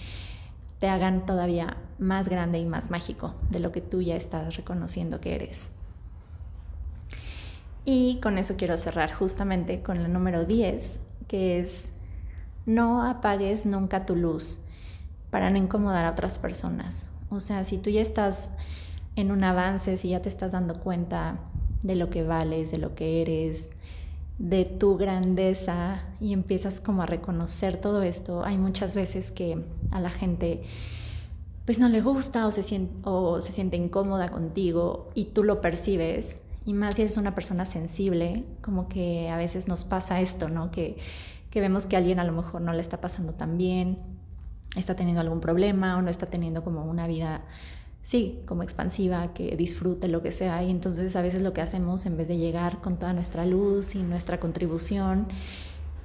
te 0.78 0.88
hagan 0.88 1.26
todavía 1.26 1.76
más 1.98 2.28
grande 2.28 2.58
y 2.58 2.64
más 2.64 2.90
mágico 2.90 3.34
de 3.50 3.60
lo 3.60 3.72
que 3.72 3.82
tú 3.82 4.00
ya 4.00 4.16
estás 4.16 4.56
reconociendo 4.56 5.20
que 5.20 5.34
eres. 5.34 5.68
Y 7.84 8.20
con 8.22 8.38
eso 8.38 8.56
quiero 8.56 8.78
cerrar 8.78 9.12
justamente 9.12 9.82
con 9.82 10.02
la 10.02 10.08
número 10.08 10.46
10, 10.46 11.00
que 11.28 11.60
es 11.60 11.88
no 12.64 13.04
apagues 13.04 13.66
nunca 13.66 14.06
tu 14.06 14.16
luz 14.16 14.60
para 15.30 15.50
no 15.50 15.58
incomodar 15.58 16.06
a 16.06 16.12
otras 16.12 16.38
personas. 16.38 17.09
O 17.30 17.40
sea, 17.40 17.64
si 17.64 17.78
tú 17.78 17.90
ya 17.90 18.02
estás 18.02 18.50
en 19.16 19.30
un 19.30 19.44
avance, 19.44 19.96
si 19.96 20.10
ya 20.10 20.22
te 20.22 20.28
estás 20.28 20.52
dando 20.52 20.80
cuenta 20.80 21.38
de 21.82 21.96
lo 21.96 22.10
que 22.10 22.22
vales, 22.22 22.70
de 22.70 22.78
lo 22.78 22.94
que 22.94 23.22
eres, 23.22 23.70
de 24.38 24.64
tu 24.64 24.96
grandeza 24.96 26.02
y 26.20 26.32
empiezas 26.32 26.80
como 26.80 27.02
a 27.02 27.06
reconocer 27.06 27.80
todo 27.80 28.02
esto, 28.02 28.44
hay 28.44 28.58
muchas 28.58 28.94
veces 28.94 29.30
que 29.30 29.64
a 29.90 30.00
la 30.00 30.10
gente 30.10 30.62
pues 31.66 31.78
no 31.78 31.88
le 31.88 32.00
gusta 32.00 32.46
o 32.46 32.52
se, 32.52 32.62
siente, 32.62 32.94
o 33.04 33.40
se 33.40 33.52
siente 33.52 33.76
incómoda 33.76 34.30
contigo 34.30 35.10
y 35.14 35.26
tú 35.26 35.44
lo 35.44 35.60
percibes. 35.60 36.40
Y 36.66 36.74
más 36.74 36.96
si 36.96 37.02
eres 37.02 37.16
una 37.16 37.34
persona 37.34 37.64
sensible, 37.64 38.44
como 38.60 38.88
que 38.88 39.28
a 39.30 39.36
veces 39.36 39.68
nos 39.68 39.84
pasa 39.84 40.20
esto, 40.20 40.48
¿no? 40.48 40.70
Que 40.70 40.96
que 41.50 41.60
vemos 41.60 41.86
que 41.86 41.96
alguien 41.96 42.20
a 42.20 42.24
lo 42.24 42.32
mejor 42.32 42.60
no 42.60 42.72
le 42.72 42.80
está 42.80 43.00
pasando 43.00 43.32
tan 43.32 43.58
bien, 43.58 43.96
está 44.76 44.94
teniendo 44.94 45.20
algún 45.20 45.40
problema 45.40 45.96
o 45.96 46.02
no 46.02 46.10
está 46.10 46.26
teniendo 46.26 46.62
como 46.62 46.84
una 46.84 47.06
vida, 47.06 47.42
sí, 48.02 48.40
como 48.46 48.62
expansiva, 48.62 49.32
que 49.32 49.56
disfrute 49.56 50.08
lo 50.08 50.22
que 50.22 50.32
sea. 50.32 50.62
Y 50.62 50.70
entonces 50.70 51.16
a 51.16 51.22
veces 51.22 51.42
lo 51.42 51.52
que 51.52 51.60
hacemos, 51.60 52.06
en 52.06 52.16
vez 52.16 52.28
de 52.28 52.36
llegar 52.36 52.80
con 52.80 52.98
toda 52.98 53.12
nuestra 53.12 53.46
luz 53.46 53.94
y 53.94 54.02
nuestra 54.02 54.38
contribución, 54.40 55.26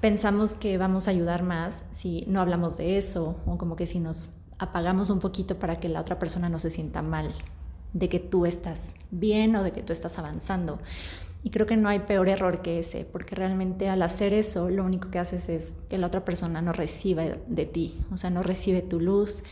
pensamos 0.02 0.54
que 0.54 0.78
vamos 0.78 1.08
a 1.08 1.12
ayudar 1.12 1.44
más 1.44 1.84
si 1.92 2.26
no 2.28 2.42
hablamos 2.42 2.78
de 2.78 2.98
eso 2.98 3.36
o 3.46 3.58
como 3.58 3.76
que 3.76 3.88
si 3.88 4.00
nos 4.00 4.32
apagamos 4.58 5.10
un 5.10 5.20
poquito 5.20 5.58
para 5.60 5.78
que 5.78 5.90
la 5.90 6.02
otra 6.02 6.20
persona 6.20 6.50
no 6.50 6.60
se 6.60 6.70
sienta 6.70 7.02
mal 7.02 7.34
de 7.94 8.10
que 8.10 8.20
tú 8.20 8.46
estás 8.46 8.96
bien 9.10 9.56
o 9.56 9.64
de 9.64 9.72
que 9.72 9.82
tú 9.82 9.94
estás 9.94 10.18
avanzando. 10.20 10.80
Y 11.46 11.52
creo 11.52 11.68
que 11.68 11.78
no 11.78 11.90
hay 11.90 12.00
peor 12.00 12.28
error 12.28 12.64
que 12.64 12.80
ese, 12.80 13.06
porque 13.06 13.36
realmente 13.36 13.88
al 13.88 14.02
hacer 14.02 14.34
eso 14.34 14.72
lo 14.72 14.84
único 14.84 15.12
que 15.12 15.20
haces 15.20 15.48
es 15.48 15.76
que 15.90 16.00
la 16.00 16.08
otra 16.08 16.26
persona 16.26 16.60
no 16.60 16.74
reciba 16.74 17.24
de 17.24 17.66
ti, 17.68 18.00
o 18.12 18.18
sea, 18.18 18.32
no 18.32 18.42
recibe 18.42 18.82
tu 18.82 19.00
luz 19.00 19.44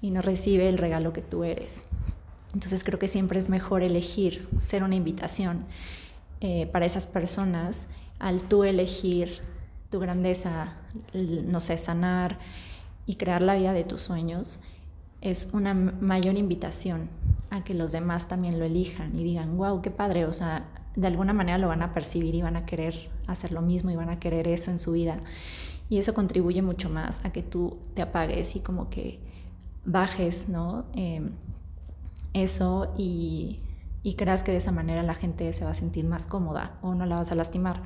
y 0.00 0.12
no 0.12 0.22
recibe 0.22 0.68
el 0.68 0.78
regalo 0.78 1.12
que 1.12 1.22
tú 1.22 1.42
eres. 1.42 1.86
Entonces 2.54 2.84
creo 2.84 3.00
que 3.00 3.08
siempre 3.08 3.40
es 3.40 3.48
mejor 3.48 3.82
elegir 3.82 4.48
ser 4.60 4.84
una 4.84 4.94
invitación 4.94 5.64
eh, 6.40 6.68
para 6.68 6.86
esas 6.86 7.08
personas 7.08 7.88
al 8.20 8.42
tú 8.42 8.62
elegir 8.62 9.40
tu 9.90 9.98
grandeza, 9.98 10.76
no 11.12 11.58
sé, 11.58 11.78
sanar 11.78 12.38
y 13.06 13.16
crear 13.16 13.42
la 13.42 13.56
vida 13.56 13.72
de 13.72 13.82
tus 13.82 14.02
sueños, 14.02 14.60
es 15.20 15.48
una 15.52 15.74
mayor 15.74 16.38
invitación 16.38 17.08
a 17.50 17.64
que 17.64 17.74
los 17.74 17.90
demás 17.90 18.28
también 18.28 18.60
lo 18.60 18.64
elijan 18.64 19.18
y 19.18 19.24
digan, 19.24 19.56
wow, 19.56 19.82
qué 19.82 19.90
padre, 19.90 20.26
o 20.26 20.32
sea, 20.32 20.68
de 20.96 21.06
alguna 21.06 21.32
manera 21.32 21.58
lo 21.58 21.68
van 21.68 21.82
a 21.82 21.94
percibir 21.94 22.34
y 22.34 22.42
van 22.42 22.56
a 22.56 22.66
querer 22.66 23.10
hacer 23.26 23.52
lo 23.52 23.62
mismo 23.62 23.90
y 23.90 23.96
van 23.96 24.10
a 24.10 24.18
querer 24.18 24.48
eso 24.48 24.70
en 24.70 24.78
su 24.78 24.92
vida. 24.92 25.20
Y 25.88 25.98
eso 25.98 26.14
contribuye 26.14 26.62
mucho 26.62 26.88
más 26.88 27.24
a 27.24 27.32
que 27.32 27.42
tú 27.42 27.78
te 27.94 28.02
apagues 28.02 28.56
y 28.56 28.60
como 28.60 28.90
que 28.90 29.20
bajes, 29.84 30.48
¿no? 30.48 30.84
Em, 30.94 31.30
eso 32.32 32.94
y, 32.96 33.60
y 34.02 34.14
creas 34.14 34.42
que 34.42 34.52
de 34.52 34.58
esa 34.58 34.72
manera 34.72 35.02
la 35.02 35.14
gente 35.14 35.52
se 35.52 35.64
va 35.64 35.70
a 35.70 35.74
sentir 35.74 36.04
más 36.04 36.26
cómoda 36.26 36.76
o 36.82 36.94
no 36.94 37.06
la 37.06 37.16
vas 37.16 37.32
a 37.32 37.34
lastimar. 37.34 37.82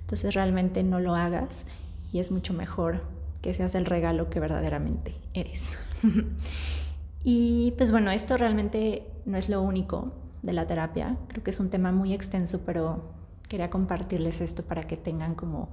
Entonces 0.00 0.34
realmente 0.34 0.82
no 0.82 1.00
lo 1.00 1.14
hagas 1.14 1.66
y 2.12 2.20
es 2.20 2.30
mucho 2.30 2.52
mejor 2.52 3.04
que 3.42 3.54
seas 3.54 3.74
el 3.74 3.84
regalo 3.84 4.30
que 4.30 4.40
verdaderamente 4.40 5.14
eres. 5.34 5.78
y 7.24 7.72
pues 7.76 7.90
bueno, 7.90 8.10
esto 8.10 8.36
realmente 8.36 9.06
no 9.24 9.36
es 9.36 9.48
lo 9.48 9.62
único 9.62 10.12
de 10.42 10.52
la 10.52 10.66
terapia. 10.66 11.16
Creo 11.28 11.42
que 11.42 11.50
es 11.50 11.60
un 11.60 11.70
tema 11.70 11.92
muy 11.92 12.12
extenso, 12.12 12.60
pero 12.64 13.02
quería 13.48 13.70
compartirles 13.70 14.40
esto 14.40 14.62
para 14.62 14.84
que 14.84 14.96
tengan 14.96 15.34
como 15.34 15.68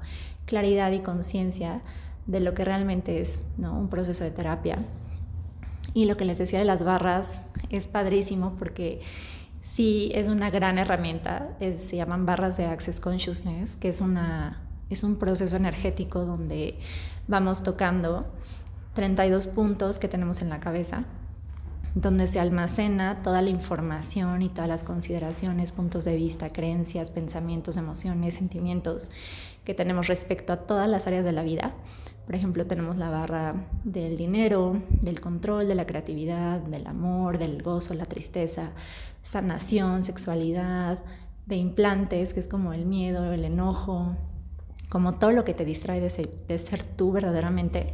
claridad 0.46 0.92
y 0.92 1.00
conciencia 1.00 1.82
de 2.26 2.40
lo 2.40 2.54
que 2.54 2.66
realmente 2.66 3.20
es 3.20 3.46
¿no? 3.58 3.78
un 3.78 3.90
proceso 3.90 4.24
de 4.24 4.32
terapia. 4.32 4.78
Y 5.94 6.06
lo 6.06 6.18
que 6.18 6.26
les 6.26 6.38
decía 6.38 6.60
de 6.60 6.66
las 6.66 6.84
barras 6.84 7.44
es 7.70 7.88
padrísimo 7.88 8.56
porque 8.58 9.02
sí 9.62 10.12
es 10.14 10.28
una 10.28 10.50
gran 10.50 10.78
herramienta, 10.78 11.56
se 11.60 11.96
llaman 11.96 12.26
barras 12.26 12.58
de 12.58 12.66
Access 12.66 13.00
Consciousness, 13.00 13.76
que 13.76 13.90
es, 13.90 14.02
una, 14.02 14.62
es 14.90 15.04
un 15.04 15.18
proceso 15.18 15.56
energético 15.56 16.26
donde 16.26 16.80
vamos 17.28 17.64
tocando 17.64 18.26
32 18.96 19.48
puntos 19.48 20.00
que 20.00 20.08
tenemos 20.08 20.42
en 20.42 20.50
la 20.50 20.60
cabeza 20.60 21.06
donde 21.96 22.28
se 22.28 22.40
almacena 22.40 23.22
toda 23.22 23.42
la 23.42 23.50
información 23.50 24.42
y 24.42 24.50
todas 24.50 24.68
las 24.68 24.84
consideraciones, 24.84 25.72
puntos 25.72 26.06
de 26.06 26.16
vista, 26.16 26.52
creencias, 26.52 27.12
pensamientos, 27.12 27.78
emociones, 27.78 28.36
sentimientos 28.36 29.12
que 29.64 29.74
tenemos 29.74 30.08
respecto 30.08 30.54
a 30.54 30.58
todas 30.58 30.90
las 30.90 31.08
áreas 31.08 31.24
de 31.24 31.32
la 31.32 31.44
vida. 31.44 31.74
Por 32.26 32.36
ejemplo, 32.36 32.66
tenemos 32.66 32.98
la 32.98 33.10
barra 33.10 33.68
del 33.84 34.18
dinero, 34.18 34.82
del 35.02 35.20
control, 35.22 35.68
de 35.68 35.76
la 35.76 35.86
creatividad, 35.86 36.62
del 36.62 36.88
amor, 36.88 37.38
del 37.38 37.62
gozo, 37.62 37.94
la 37.94 38.06
tristeza, 38.06 38.72
sanación, 39.24 40.04
sexualidad, 40.04 41.00
de 41.46 41.58
implantes, 41.58 42.34
que 42.34 42.40
es 42.40 42.48
como 42.48 42.74
el 42.74 42.86
miedo, 42.86 43.34
el 43.34 43.44
enojo, 43.44 44.16
como 44.90 45.16
todo 45.16 45.32
lo 45.32 45.44
que 45.44 45.54
te 45.54 45.66
distrae 45.66 46.00
de 46.00 46.10
ser, 46.10 46.84
tú 46.84 47.12
verdaderamente 47.12 47.94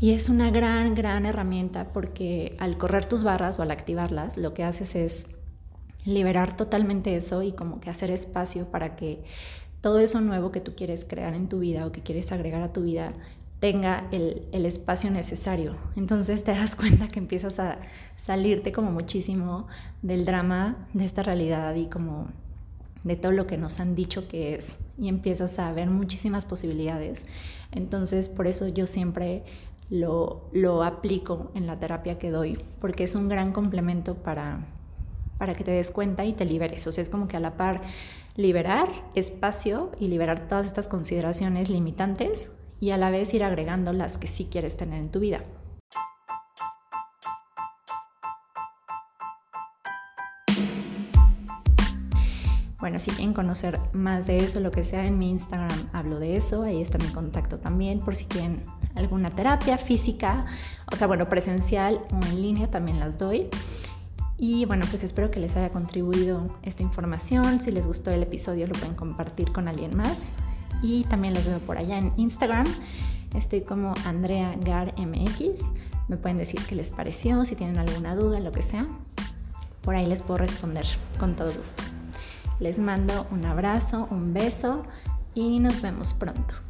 Y 0.00 0.12
es 0.12 0.28
una 0.28 0.50
gran, 0.50 0.94
gran 0.94 1.26
herramienta 1.26 1.88
porque 1.92 2.56
al 2.60 2.78
correr 2.78 3.06
tus 3.06 3.24
barras 3.24 3.58
o 3.58 3.62
al 3.62 3.70
activarlas, 3.70 4.36
lo 4.36 4.54
que 4.54 4.62
haces 4.62 4.94
es 4.94 5.26
liberar 6.04 6.56
totalmente 6.56 7.16
eso 7.16 7.42
y 7.42 7.52
como 7.52 7.80
que 7.80 7.90
hacer 7.90 8.10
espacio 8.10 8.66
para 8.70 8.94
que 8.94 9.24
todo 9.80 9.98
eso 9.98 10.20
nuevo 10.20 10.52
que 10.52 10.60
tú 10.60 10.74
quieres 10.76 11.04
crear 11.04 11.34
en 11.34 11.48
tu 11.48 11.58
vida 11.60 11.86
o 11.86 11.92
que 11.92 12.02
quieres 12.02 12.30
agregar 12.32 12.62
a 12.62 12.72
tu 12.72 12.82
vida 12.82 13.12
tenga 13.60 14.06
el, 14.12 14.46
el, 14.52 14.66
espacio 14.66 15.10
necesario. 15.10 15.74
Entonces 15.96 16.44
te 16.44 16.52
das 16.52 16.76
cuenta 16.76 17.08
que 17.08 17.18
empiezas 17.18 17.58
a 17.58 17.78
salirte 18.16 18.70
como 18.70 18.92
muchísimo 18.92 19.66
del 20.02 20.24
drama 20.24 20.86
de 20.94 21.04
esta 21.04 21.24
realidad 21.24 21.74
y 21.74 21.86
como 21.86 22.28
de 23.02 23.16
todo 23.16 23.32
lo 23.32 23.46
que 23.46 23.56
nos 23.56 23.80
han 23.80 23.94
dicho 23.94 24.28
que 24.28 24.54
es 24.54 24.76
y 24.98 25.08
empiezas 25.08 25.58
a 25.58 25.72
ver 25.72 25.88
muchísimas 25.88 26.44
posibilidades. 26.44 27.26
Entonces 27.72 28.28
por 28.28 28.46
eso 28.46 28.68
yo 28.68 28.86
siempre 28.86 29.42
lo, 29.90 30.48
lo 30.52 30.82
aplico 30.82 31.50
en 31.54 31.66
la 31.66 31.78
terapia 31.78 32.18
que 32.18 32.30
doy, 32.30 32.58
porque 32.80 33.04
es 33.04 33.14
un 33.14 33.28
gran 33.28 33.52
complemento 33.52 34.16
para, 34.16 34.66
para 35.38 35.54
que 35.54 35.64
te 35.64 35.70
des 35.70 35.90
cuenta 35.90 36.24
y 36.24 36.32
te 36.32 36.44
liberes. 36.44 36.86
O 36.86 36.92
sea, 36.92 37.02
es 37.02 37.08
como 37.08 37.28
que 37.28 37.36
a 37.36 37.40
la 37.40 37.56
par 37.56 37.82
liberar 38.36 38.88
espacio 39.14 39.92
y 39.98 40.08
liberar 40.08 40.48
todas 40.48 40.66
estas 40.66 40.88
consideraciones 40.88 41.70
limitantes 41.70 42.50
y 42.80 42.90
a 42.90 42.96
la 42.96 43.10
vez 43.10 43.34
ir 43.34 43.42
agregando 43.42 43.92
las 43.92 44.18
que 44.18 44.28
sí 44.28 44.48
quieres 44.50 44.76
tener 44.76 44.98
en 44.98 45.10
tu 45.10 45.20
vida. 45.20 45.42
Bueno, 52.80 53.00
si 53.00 53.10
quieren 53.10 53.34
conocer 53.34 53.80
más 53.92 54.28
de 54.28 54.38
eso, 54.38 54.60
lo 54.60 54.70
que 54.70 54.84
sea, 54.84 55.04
en 55.04 55.18
mi 55.18 55.30
Instagram 55.30 55.88
hablo 55.92 56.20
de 56.20 56.36
eso, 56.36 56.62
ahí 56.62 56.80
está 56.80 56.96
mi 56.98 57.08
contacto 57.08 57.58
también, 57.58 57.98
por 57.98 58.14
si 58.14 58.24
quieren 58.26 58.64
alguna 58.98 59.30
terapia 59.30 59.78
física, 59.78 60.46
o 60.92 60.96
sea, 60.96 61.06
bueno, 61.06 61.28
presencial 61.28 62.00
o 62.12 62.24
en 62.26 62.42
línea 62.42 62.70
también 62.70 63.00
las 63.00 63.18
doy. 63.18 63.48
Y 64.36 64.66
bueno, 64.66 64.86
pues 64.88 65.02
espero 65.02 65.30
que 65.30 65.40
les 65.40 65.56
haya 65.56 65.70
contribuido 65.70 66.56
esta 66.62 66.82
información. 66.82 67.60
Si 67.60 67.72
les 67.72 67.86
gustó 67.86 68.12
el 68.12 68.22
episodio, 68.22 68.68
lo 68.68 68.74
pueden 68.74 68.94
compartir 68.94 69.52
con 69.52 69.66
alguien 69.66 69.96
más. 69.96 70.26
Y 70.80 71.02
también 71.04 71.34
los 71.34 71.46
veo 71.46 71.58
por 71.58 71.76
allá 71.76 71.98
en 71.98 72.12
Instagram. 72.16 72.66
Estoy 73.34 73.62
como 73.62 73.94
Andrea 74.04 74.54
Gar 74.64 74.94
MX. 74.96 75.60
Me 76.06 76.16
pueden 76.16 76.36
decir 76.36 76.60
qué 76.68 76.76
les 76.76 76.92
pareció, 76.92 77.44
si 77.44 77.56
tienen 77.56 77.78
alguna 77.78 78.14
duda, 78.14 78.38
lo 78.38 78.52
que 78.52 78.62
sea. 78.62 78.86
Por 79.82 79.96
ahí 79.96 80.06
les 80.06 80.22
puedo 80.22 80.38
responder 80.38 80.86
con 81.18 81.34
todo 81.34 81.52
gusto. 81.52 81.82
Les 82.60 82.78
mando 82.78 83.26
un 83.30 83.44
abrazo, 83.44 84.06
un 84.10 84.32
beso 84.32 84.84
y 85.34 85.58
nos 85.58 85.82
vemos 85.82 86.14
pronto. 86.14 86.67